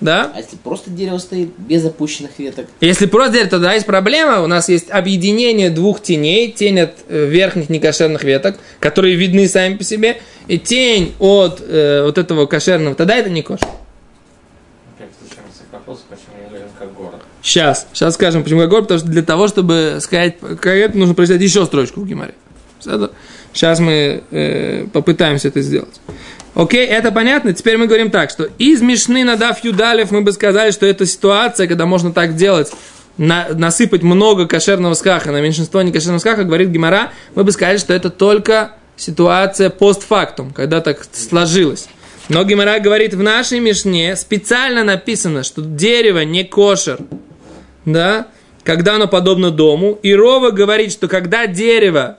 Да? 0.00 0.30
А 0.34 0.38
если 0.38 0.56
просто 0.56 0.90
дерево 0.90 1.18
стоит 1.18 1.50
без 1.58 1.84
опущенных 1.84 2.38
веток? 2.38 2.66
Если 2.80 3.06
просто 3.06 3.32
дерево, 3.32 3.50
то 3.50 3.58
да, 3.58 3.74
есть 3.74 3.86
проблема. 3.86 4.42
У 4.42 4.46
нас 4.46 4.68
есть 4.68 4.90
объединение 4.90 5.70
двух 5.70 6.00
теней. 6.00 6.52
Тень 6.52 6.80
от 6.80 6.92
э, 7.08 7.26
верхних 7.26 7.68
некошерных 7.68 8.22
веток, 8.22 8.58
которые 8.78 9.16
видны 9.16 9.48
сами 9.48 9.76
по 9.76 9.84
себе, 9.84 10.20
и 10.46 10.58
тень 10.58 11.14
от 11.18 11.60
э, 11.60 12.02
вот 12.04 12.16
этого 12.16 12.46
кошерного. 12.46 12.94
Тогда 12.94 13.16
это 13.16 13.28
не 13.28 13.42
кошер. 13.42 13.66
Сейчас, 17.42 17.86
сейчас 17.92 18.14
скажем, 18.14 18.42
почему 18.42 18.60
как 18.60 18.70
город, 18.70 18.84
потому 18.84 19.00
что 19.00 19.08
для 19.08 19.22
того, 19.22 19.48
чтобы 19.48 19.98
сказать, 20.00 20.38
как 20.38 20.66
это, 20.66 20.98
нужно 20.98 21.14
прочитать 21.14 21.40
еще 21.40 21.64
строчку 21.64 22.00
в 22.00 22.06
Гимаре. 22.06 22.34
Сейчас 22.80 23.80
мы 23.80 24.22
э, 24.30 24.86
попытаемся 24.92 25.48
это 25.48 25.62
сделать. 25.62 26.00
Окей, 26.58 26.84
это 26.86 27.12
понятно? 27.12 27.52
Теперь 27.52 27.76
мы 27.76 27.86
говорим 27.86 28.10
так, 28.10 28.30
что 28.30 28.48
из 28.58 28.82
Мишны 28.82 29.22
надав 29.22 29.62
Юдалев 29.62 30.10
мы 30.10 30.22
бы 30.22 30.32
сказали, 30.32 30.72
что 30.72 30.86
это 30.86 31.06
ситуация, 31.06 31.68
когда 31.68 31.86
можно 31.86 32.12
так 32.12 32.34
делать, 32.34 32.72
на, 33.16 33.46
насыпать 33.50 34.02
много 34.02 34.48
кошерного 34.48 34.94
скаха 34.94 35.30
на 35.30 35.40
меньшинство 35.40 35.80
некошерного 35.82 36.18
скаха, 36.18 36.42
говорит 36.42 36.70
Гимара, 36.70 37.12
мы 37.36 37.44
бы 37.44 37.52
сказали, 37.52 37.76
что 37.76 37.94
это 37.94 38.10
только 38.10 38.72
ситуация 38.96 39.70
постфактум, 39.70 40.50
когда 40.50 40.80
так 40.80 41.06
сложилось. 41.12 41.86
Но 42.28 42.42
Гимара 42.42 42.80
говорит, 42.80 43.14
в 43.14 43.22
нашей 43.22 43.60
Мишне 43.60 44.16
специально 44.16 44.82
написано, 44.82 45.44
что 45.44 45.62
дерево 45.62 46.24
не 46.24 46.42
кошер, 46.42 46.98
да, 47.84 48.26
когда 48.64 48.96
оно 48.96 49.06
подобно 49.06 49.52
дому. 49.52 49.96
И 50.02 50.12
Рова 50.12 50.50
говорит, 50.50 50.90
что 50.90 51.06
когда 51.06 51.46
дерево, 51.46 52.18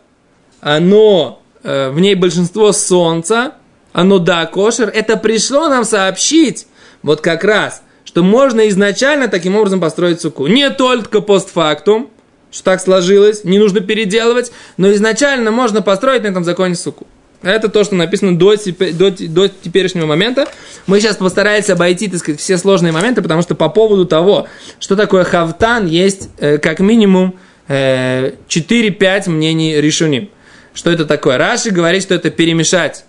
оно, 0.61 1.41
э, 1.61 1.89
в 1.89 1.99
ней 1.99 2.15
большинство 2.15 2.71
солнца, 2.71 3.55
оно 3.93 4.19
да, 4.19 4.45
кошер, 4.45 4.89
это 4.93 5.17
пришло 5.17 5.67
нам 5.67 5.83
сообщить, 5.83 6.67
вот 7.01 7.21
как 7.21 7.43
раз, 7.43 7.81
что 8.05 8.23
можно 8.23 8.67
изначально 8.69 9.27
таким 9.27 9.55
образом 9.55 9.79
построить 9.79 10.21
суку. 10.21 10.47
Не 10.47 10.69
только 10.69 11.21
постфактум, 11.21 12.09
что 12.51 12.63
так 12.63 12.81
сложилось, 12.81 13.43
не 13.43 13.59
нужно 13.59 13.81
переделывать, 13.81 14.51
но 14.77 14.91
изначально 14.93 15.51
можно 15.51 15.81
построить 15.81 16.23
на 16.23 16.27
этом 16.27 16.43
законе 16.43 16.75
суку. 16.75 17.07
Это 17.41 17.69
то, 17.69 17.85
что 17.85 17.95
написано 17.95 18.37
до, 18.37 18.55
до, 18.57 19.11
до 19.11 19.47
теперешнего 19.47 20.05
момента. 20.05 20.47
Мы 20.87 20.99
сейчас 20.99 21.15
постараемся 21.15 21.73
обойти, 21.73 22.09
так 22.09 22.19
сказать, 22.19 22.41
все 22.41 22.57
сложные 22.57 22.91
моменты, 22.91 23.21
потому 23.21 23.41
что 23.41 23.55
по 23.55 23.69
поводу 23.69 24.05
того, 24.05 24.47
что 24.79 24.97
такое 24.97 25.23
хавтан, 25.23 25.85
есть 25.85 26.29
э, 26.39 26.57
как 26.57 26.79
минимум 26.79 27.39
э, 27.69 28.31
4-5 28.49 29.29
мнений 29.29 29.79
решуним. 29.79 30.29
что 30.73 30.91
это 30.91 31.05
такое. 31.05 31.37
Раши 31.37 31.71
говорит, 31.71 32.03
что 32.03 32.13
это 32.13 32.29
перемешать 32.29 33.05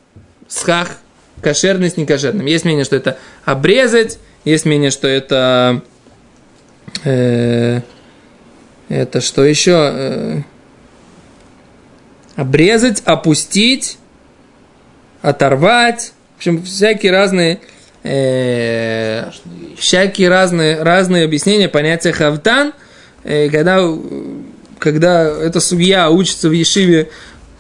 схах 0.51 0.99
кошерный 1.41 1.91
с 1.91 1.97
некошерным. 1.97 2.47
Есть 2.47 2.65
мнение, 2.65 2.85
что 2.85 2.97
это 2.97 3.17
обрезать, 3.45 4.19
есть 4.45 4.67
мнение, 4.67 4.91
что 4.91 5.09
это... 5.09 5.83
Э, 7.05 7.81
это 8.89 9.21
что 9.21 9.45
еще? 9.45 9.73
Э, 9.93 10.41
обрезать, 12.37 13.03
опустить, 13.05 13.99
оторвать. 15.23 16.13
В 16.35 16.39
общем, 16.39 16.63
всякие 16.63 17.13
разные... 17.13 17.61
Э, 18.03 19.31
всякие 19.77 20.29
разные, 20.29 20.83
разные 20.83 21.25
объяснения 21.25 21.69
понятия 21.69 22.13
хавтан, 22.13 22.73
э, 23.25 23.49
когда, 23.51 23.87
когда 24.79 25.25
эта 25.25 25.61
судья 25.61 26.11
учится 26.11 26.49
в 26.49 26.53
Ешиве 26.53 27.11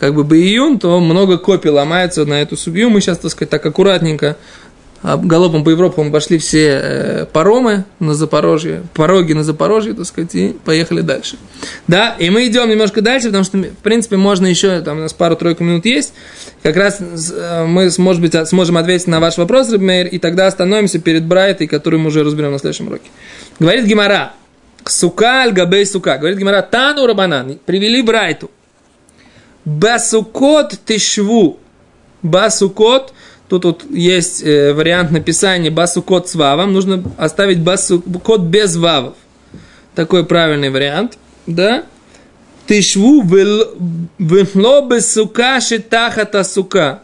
как 0.00 0.14
бы 0.14 0.24
Бейюн, 0.24 0.78
то 0.78 0.98
много 0.98 1.38
копий 1.38 1.68
ломается 1.68 2.24
на 2.24 2.42
эту 2.42 2.56
судью. 2.56 2.90
Мы 2.90 3.00
сейчас, 3.00 3.18
так 3.18 3.30
сказать, 3.30 3.50
так 3.50 3.64
аккуратненько 3.64 4.36
а 5.02 5.16
галопом 5.16 5.64
по 5.64 5.70
Европам 5.70 6.08
обошли 6.08 6.36
все 6.36 6.80
э, 6.82 7.26
паромы 7.32 7.84
на 8.00 8.12
Запорожье, 8.12 8.82
пороги 8.92 9.32
на 9.32 9.44
Запорожье, 9.44 9.94
так 9.94 10.04
сказать, 10.04 10.34
и 10.34 10.56
поехали 10.62 11.00
дальше. 11.00 11.38
Да, 11.86 12.14
и 12.18 12.28
мы 12.28 12.46
идем 12.46 12.68
немножко 12.68 13.00
дальше, 13.00 13.28
потому 13.28 13.44
что, 13.44 13.56
в 13.56 13.82
принципе, 13.82 14.18
можно 14.18 14.46
еще, 14.46 14.82
там 14.82 14.98
у 14.98 15.00
нас 15.00 15.14
пару-тройку 15.14 15.64
минут 15.64 15.86
есть, 15.86 16.12
как 16.62 16.76
раз 16.76 17.00
э, 17.00 17.64
мы, 17.66 17.90
может 17.96 18.20
быть, 18.20 18.48
сможем 18.48 18.76
ответить 18.76 19.06
на 19.06 19.20
ваш 19.20 19.38
вопрос, 19.38 19.72
Рабмейр, 19.72 20.06
и 20.06 20.18
тогда 20.18 20.46
остановимся 20.46 20.98
перед 20.98 21.24
Брайтой, 21.24 21.66
которую 21.66 22.00
мы 22.00 22.08
уже 22.08 22.22
разберем 22.22 22.52
на 22.52 22.58
следующем 22.58 22.88
уроке. 22.88 23.08
Говорит 23.58 23.86
Гимара, 23.86 24.32
сука 24.84 25.40
аль 25.44 25.52
габей 25.52 25.86
сука, 25.86 26.18
говорит 26.18 26.38
Гимара, 26.38 26.60
тану 26.60 27.06
рабанан, 27.06 27.58
привели 27.64 28.02
Брайту, 28.02 28.50
басукот 29.78 30.78
тишву, 30.84 31.58
басукот– 32.22 33.14
Тут 33.50 33.64
вот 33.64 33.84
есть 33.90 34.44
э, 34.44 34.72
вариант 34.72 35.10
написания 35.10 35.72
басу 35.72 36.02
код 36.02 36.28
с 36.28 36.36
вавом. 36.36 36.72
Нужно 36.72 37.02
оставить 37.18 37.58
басу 37.58 38.00
код 38.00 38.42
без 38.42 38.76
вавов. 38.76 39.16
Такой 39.96 40.24
правильный 40.24 40.70
вариант. 40.70 41.18
Да? 41.48 41.82
Тишву 42.68 43.22
вело 43.22 44.86
бесука 44.86 45.60
шитахата 45.60 46.44
сука. 46.44 47.02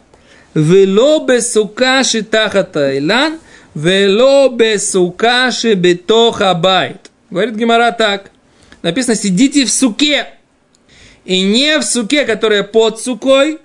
Вело 0.53 1.25
бесука 1.25 2.05
шитахата 2.05 2.97
илан. 2.97 3.39
Вело 3.75 4.47
бесука 4.47 5.51
шибетоха 5.51 6.53
байт. 6.53 7.11
Говорит 7.29 7.55
Гимара 7.55 7.91
так. 7.91 8.31
Написано, 8.83 9.15
сидите 9.15 9.65
в 9.65 9.69
суке. 9.69 10.27
И 11.27 11.41
не 11.41 11.77
в 11.77 11.83
суке, 11.83 12.23
которая 12.23 12.63
под 12.63 13.01
сукой, 13.01 13.59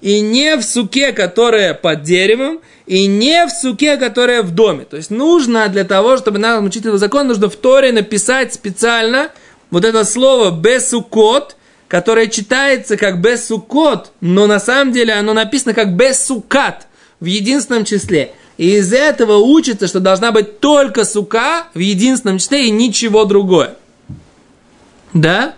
и 0.00 0.20
не 0.20 0.56
в 0.56 0.64
суке, 0.64 1.12
которая 1.12 1.72
под 1.72 2.02
деревом, 2.02 2.58
и 2.86 3.06
не 3.06 3.46
в 3.46 3.50
суке, 3.50 3.98
которая 3.98 4.42
в 4.42 4.50
доме. 4.50 4.84
То 4.84 4.96
есть 4.96 5.10
нужно 5.10 5.68
для 5.68 5.84
того, 5.84 6.16
чтобы 6.16 6.40
нам 6.40 6.64
учить 6.64 6.84
этот 6.84 6.98
закон, 6.98 7.28
нужно 7.28 7.48
в 7.48 7.54
Торе 7.54 7.92
написать 7.92 8.52
специально 8.52 9.30
вот 9.70 9.84
это 9.84 10.04
слово 10.04 10.50
«бесукот», 10.50 11.54
которое 11.86 12.26
читается 12.26 12.96
как 12.96 13.20
«бесукот», 13.20 14.10
но 14.20 14.48
на 14.48 14.58
самом 14.58 14.92
деле 14.92 15.12
оно 15.12 15.34
написано 15.34 15.72
как 15.72 15.94
«бесукат» 15.94 16.88
в 17.20 17.26
единственном 17.26 17.84
числе. 17.84 18.32
И 18.58 18.74
из 18.78 18.92
этого 18.92 19.36
учится, 19.36 19.86
что 19.86 20.00
должна 20.00 20.32
быть 20.32 20.58
только 20.58 21.04
сука 21.04 21.68
в 21.74 21.78
единственном 21.78 22.38
числе 22.38 22.66
и 22.66 22.70
ничего 22.70 23.24
другое. 23.24 23.76
Да? 25.12 25.54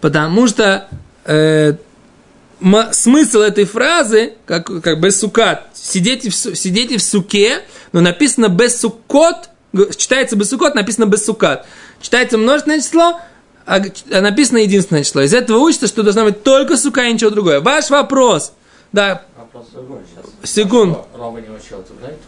Потому 0.00 0.46
что 0.46 0.88
э, 1.24 1.74
смысл 2.92 3.40
этой 3.40 3.64
фразы, 3.64 4.34
как, 4.46 4.66
как 4.82 5.00
бесукат, 5.00 5.68
сидите 5.74 6.30
в, 6.30 6.34
сидите 6.34 6.98
в 6.98 7.02
суке, 7.02 7.62
но 7.92 8.00
написано 8.00 8.48
бесукот, 8.48 9.50
читается 9.96 10.36
бесукот, 10.36 10.74
написано 10.74 11.06
бесукат. 11.06 11.66
Читается 12.00 12.38
множественное 12.38 12.80
число, 12.80 13.20
а, 13.66 13.80
а 14.10 14.20
написано 14.20 14.58
единственное 14.58 15.04
число. 15.04 15.22
Из 15.22 15.34
этого 15.34 15.58
учится, 15.58 15.86
что 15.86 16.02
должна 16.02 16.24
быть 16.24 16.42
только 16.42 16.76
сука 16.76 17.04
и 17.04 17.12
ничего 17.12 17.30
другое. 17.30 17.60
Ваш 17.60 17.90
вопрос. 17.90 18.52
Да. 18.92 19.24
Вопрос 19.36 19.66
другой 19.72 20.00
сейчас. 20.10 20.50
Секунд. 20.50 20.98
Роба 21.14 21.40
не 21.40 21.48
учил 21.48 21.80
эту 21.80 21.94
брайту? 21.94 22.18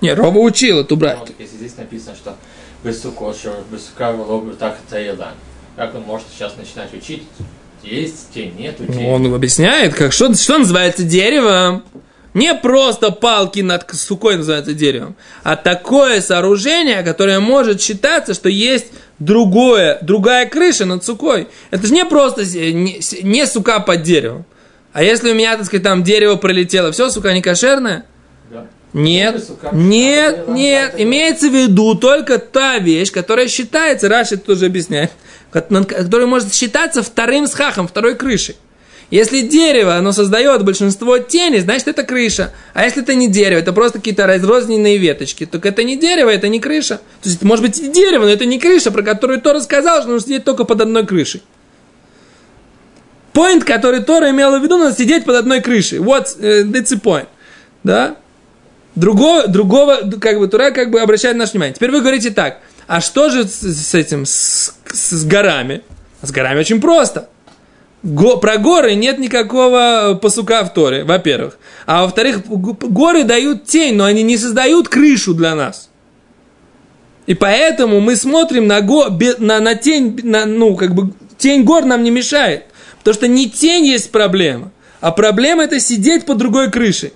Не, 0.00 0.14
Роба 0.14 0.38
учил 0.38 0.80
эту 0.80 0.96
брайту. 0.96 1.26
Ну, 1.26 1.34
если 1.38 1.56
здесь 1.56 1.76
написано, 1.76 2.16
что 2.16 2.36
бесукот, 2.82 3.36
что 3.36 3.54
бесука, 3.70 4.10
лобы, 4.10 4.54
так 4.54 4.78
это 4.88 5.34
Как 5.78 5.94
он 5.94 6.02
может 6.02 6.26
сейчас 6.34 6.56
начинать 6.56 6.92
учить? 6.92 7.22
Есть 7.84 8.32
тень, 8.34 8.52
нету 8.58 8.84
тени. 8.84 9.06
Он 9.06 9.32
объясняет, 9.32 9.94
как, 9.94 10.12
что, 10.12 10.34
что 10.34 10.58
называется 10.58 11.04
деревом. 11.04 11.84
Не 12.34 12.52
просто 12.56 13.12
палки 13.12 13.60
над 13.60 13.88
сукой 13.94 14.36
называется 14.36 14.74
деревом, 14.74 15.14
а 15.44 15.54
такое 15.54 16.20
сооружение, 16.20 17.02
которое 17.02 17.38
может 17.38 17.80
считаться, 17.80 18.34
что 18.34 18.48
есть 18.48 18.86
другое, 19.20 19.98
другая 20.02 20.46
крыша 20.46 20.84
над 20.84 21.04
сукой. 21.04 21.46
Это 21.70 21.86
же 21.86 21.94
не 21.94 22.04
просто 22.04 22.44
не, 22.44 23.00
не 23.22 23.46
сука 23.46 23.78
под 23.78 24.02
деревом. 24.02 24.46
А 24.92 25.04
если 25.04 25.30
у 25.30 25.34
меня, 25.34 25.56
так 25.56 25.66
сказать, 25.66 25.84
там 25.84 26.02
дерево 26.02 26.34
пролетело, 26.34 26.90
все, 26.90 27.08
сука 27.08 27.32
не 27.32 27.40
кошерная? 27.40 28.04
Нет, 28.98 29.48
нет, 29.72 30.48
нет. 30.48 30.94
Имеется 30.98 31.48
в 31.48 31.54
виду 31.54 31.94
только 31.94 32.38
та 32.38 32.78
вещь, 32.78 33.12
которая 33.12 33.48
считается, 33.48 34.08
Раши 34.08 34.36
тоже 34.36 34.66
объясняет, 34.66 35.12
который 35.50 36.26
может 36.26 36.52
считаться 36.52 37.02
вторым 37.02 37.46
схахом, 37.46 37.86
второй 37.86 38.16
крышей. 38.16 38.56
Если 39.10 39.40
дерево, 39.40 39.96
оно 39.96 40.12
создает 40.12 40.64
большинство 40.64 41.18
тени, 41.18 41.58
значит 41.58 41.88
это 41.88 42.02
крыша. 42.02 42.52
А 42.74 42.84
если 42.84 43.02
это 43.02 43.14
не 43.14 43.28
дерево, 43.28 43.60
это 43.60 43.72
просто 43.72 43.98
какие-то 43.98 44.26
разрозненные 44.26 44.98
веточки, 44.98 45.46
то 45.46 45.58
это 45.58 45.82
не 45.82 45.96
дерево, 45.96 46.28
это 46.28 46.48
не 46.48 46.60
крыша. 46.60 47.00
То 47.22 47.28
есть, 47.30 47.42
может 47.42 47.64
быть, 47.64 47.78
и 47.78 47.88
дерево, 47.88 48.24
но 48.24 48.30
это 48.30 48.44
не 48.44 48.58
крыша, 48.58 48.90
про 48.90 49.02
которую 49.02 49.40
Тора 49.40 49.60
сказал, 49.60 50.02
что 50.02 50.10
нужно 50.10 50.26
сидеть 50.26 50.44
только 50.44 50.64
под 50.64 50.82
одной 50.82 51.06
крышей. 51.06 51.42
Point, 53.32 53.64
который 53.64 54.02
Тора 54.02 54.30
имела 54.30 54.58
в 54.58 54.62
виду, 54.62 54.76
надо 54.76 54.94
сидеть 54.94 55.24
под 55.24 55.36
одной 55.36 55.62
крышей. 55.62 56.00
Вот, 56.00 56.36
uh, 56.38 56.64
that's 56.64 56.92
the 56.92 57.00
point. 57.00 57.28
Да? 57.84 58.16
Другого, 58.98 59.46
другого, 59.46 60.00
как 60.20 60.40
бы, 60.40 60.48
Тура 60.48 60.72
как 60.72 60.90
бы 60.90 61.00
обращает 61.00 61.36
наше 61.36 61.52
внимание. 61.52 61.72
Теперь 61.72 61.92
вы 61.92 62.00
говорите 62.00 62.30
так, 62.30 62.58
а 62.88 63.00
что 63.00 63.30
же 63.30 63.44
с, 63.44 63.60
с 63.62 63.94
этим, 63.94 64.26
с, 64.26 64.74
с 64.92 65.24
горами? 65.24 65.82
С 66.20 66.32
горами 66.32 66.58
очень 66.58 66.80
просто. 66.80 67.28
Го, 68.02 68.38
про 68.38 68.56
горы 68.56 68.96
нет 68.96 69.20
никакого 69.20 70.18
посука 70.20 70.64
в 70.64 70.74
Торе, 70.74 71.04
во-первых. 71.04 71.58
А 71.86 72.02
во-вторых, 72.02 72.44
горы 72.48 73.22
дают 73.22 73.66
тень, 73.66 73.94
но 73.94 74.04
они 74.04 74.24
не 74.24 74.36
создают 74.36 74.88
крышу 74.88 75.32
для 75.32 75.54
нас. 75.54 75.90
И 77.26 77.34
поэтому 77.34 78.00
мы 78.00 78.16
смотрим 78.16 78.66
на, 78.66 78.80
го, 78.80 79.06
на, 79.38 79.60
на 79.60 79.76
тень, 79.76 80.18
на, 80.24 80.44
ну, 80.44 80.74
как 80.74 80.94
бы, 80.94 81.12
тень 81.36 81.62
гор 81.62 81.84
нам 81.84 82.02
не 82.02 82.10
мешает. 82.10 82.64
Потому 82.98 83.14
что 83.14 83.28
не 83.28 83.48
тень 83.48 83.86
есть 83.86 84.10
проблема, 84.10 84.72
а 85.00 85.12
проблема 85.12 85.62
это 85.62 85.78
сидеть 85.78 86.26
под 86.26 86.38
другой 86.38 86.68
крышей. 86.72 87.12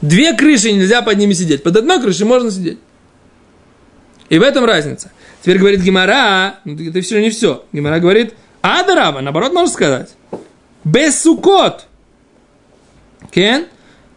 Две 0.00 0.34
крыши 0.34 0.72
нельзя 0.72 1.02
под 1.02 1.18
ними 1.18 1.32
сидеть. 1.32 1.62
Под 1.62 1.76
одной 1.76 2.00
крышей 2.00 2.26
можно 2.26 2.50
сидеть. 2.50 2.78
И 4.28 4.38
в 4.38 4.42
этом 4.42 4.64
разница. 4.64 5.12
Теперь 5.42 5.58
говорит 5.58 5.80
Гимара, 5.80 6.60
ну 6.64 6.76
это 6.76 7.00
все 7.00 7.20
не 7.20 7.30
все. 7.30 7.64
Гимара 7.72 8.00
говорит, 8.00 8.34
Адарава, 8.60 9.20
наоборот, 9.20 9.52
можно 9.52 9.72
сказать. 9.72 10.14
Без 10.84 11.20
сукот. 11.20 11.86
Кен? 13.30 13.66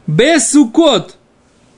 Без 0.08 0.50
сукот. 0.50 1.16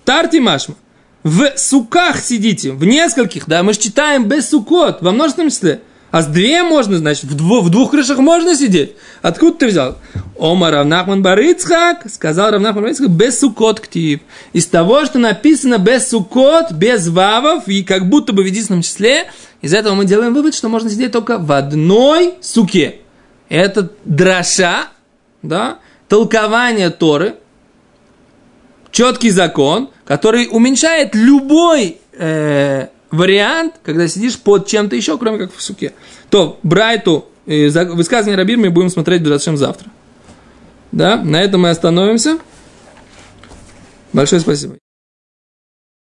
Тарти 0.05 0.37
машма. 0.37 0.75
В 1.23 1.55
суках 1.55 2.19
сидите, 2.19 2.71
в 2.71 2.83
нескольких, 2.83 3.47
да, 3.47 3.61
мы 3.61 3.73
же 3.73 3.79
читаем 3.79 4.27
без 4.27 4.49
сукот, 4.49 5.01
во 5.01 5.11
множественном 5.11 5.51
числе. 5.51 5.81
А 6.11 6.21
с 6.21 6.27
две 6.27 6.61
можно, 6.63 6.97
значит, 6.97 7.25
в, 7.25 7.35
двух, 7.35 7.65
в 7.65 7.69
двух 7.69 7.91
крышах 7.91 8.19
можно 8.19 8.55
сидеть. 8.55 8.91
Откуда 9.21 9.57
ты 9.59 9.67
взял? 9.67 9.97
Ома 10.37 10.69
Равнахман 10.69 11.21
Барыцхак, 11.21 12.11
сказал 12.11 12.51
Равнахман 12.51 12.83
Барыцхак, 12.83 13.09
без 13.09 13.39
сукот 13.39 13.79
ктив. 13.79 14.19
Из 14.51 14.65
того, 14.65 15.05
что 15.05 15.19
написано 15.19 15.77
без 15.77 16.09
сукот, 16.09 16.73
без 16.73 17.07
вавов, 17.07 17.67
и 17.67 17.83
как 17.83 18.09
будто 18.09 18.33
бы 18.33 18.43
в 18.43 18.45
единственном 18.45 18.81
числе, 18.81 19.31
из 19.61 19.73
этого 19.73 19.93
мы 19.93 20.05
делаем 20.05 20.33
вывод, 20.33 20.53
что 20.53 20.67
можно 20.67 20.89
сидеть 20.89 21.13
только 21.13 21.37
в 21.37 21.51
одной 21.53 22.33
суке. 22.41 22.97
Это 23.47 23.91
драша, 24.03 24.87
да, 25.41 25.79
толкование 26.09 26.89
Торы, 26.89 27.35
четкий 28.91 29.29
закон, 29.29 29.89
который 30.05 30.49
уменьшает 30.51 31.15
любой 31.15 31.99
э, 32.13 32.87
вариант, 33.11 33.75
когда 33.83 34.07
сидишь 34.07 34.39
под 34.39 34.67
чем-то 34.67 34.95
еще, 34.95 35.17
кроме 35.17 35.37
как 35.37 35.53
в 35.53 35.61
суке. 35.61 35.93
То 36.29 36.59
Брайту, 36.63 37.25
э, 37.45 37.69
высказывание 37.69 38.37
Рабир 38.37 38.57
мы 38.57 38.69
будем 38.69 38.89
смотреть 38.89 39.25
зачем 39.25 39.57
завтра. 39.57 39.89
Да, 40.91 41.17
на 41.17 41.41
этом 41.41 41.61
мы 41.61 41.69
остановимся. 41.69 42.37
Большое 44.13 44.41
спасибо. 44.41 44.75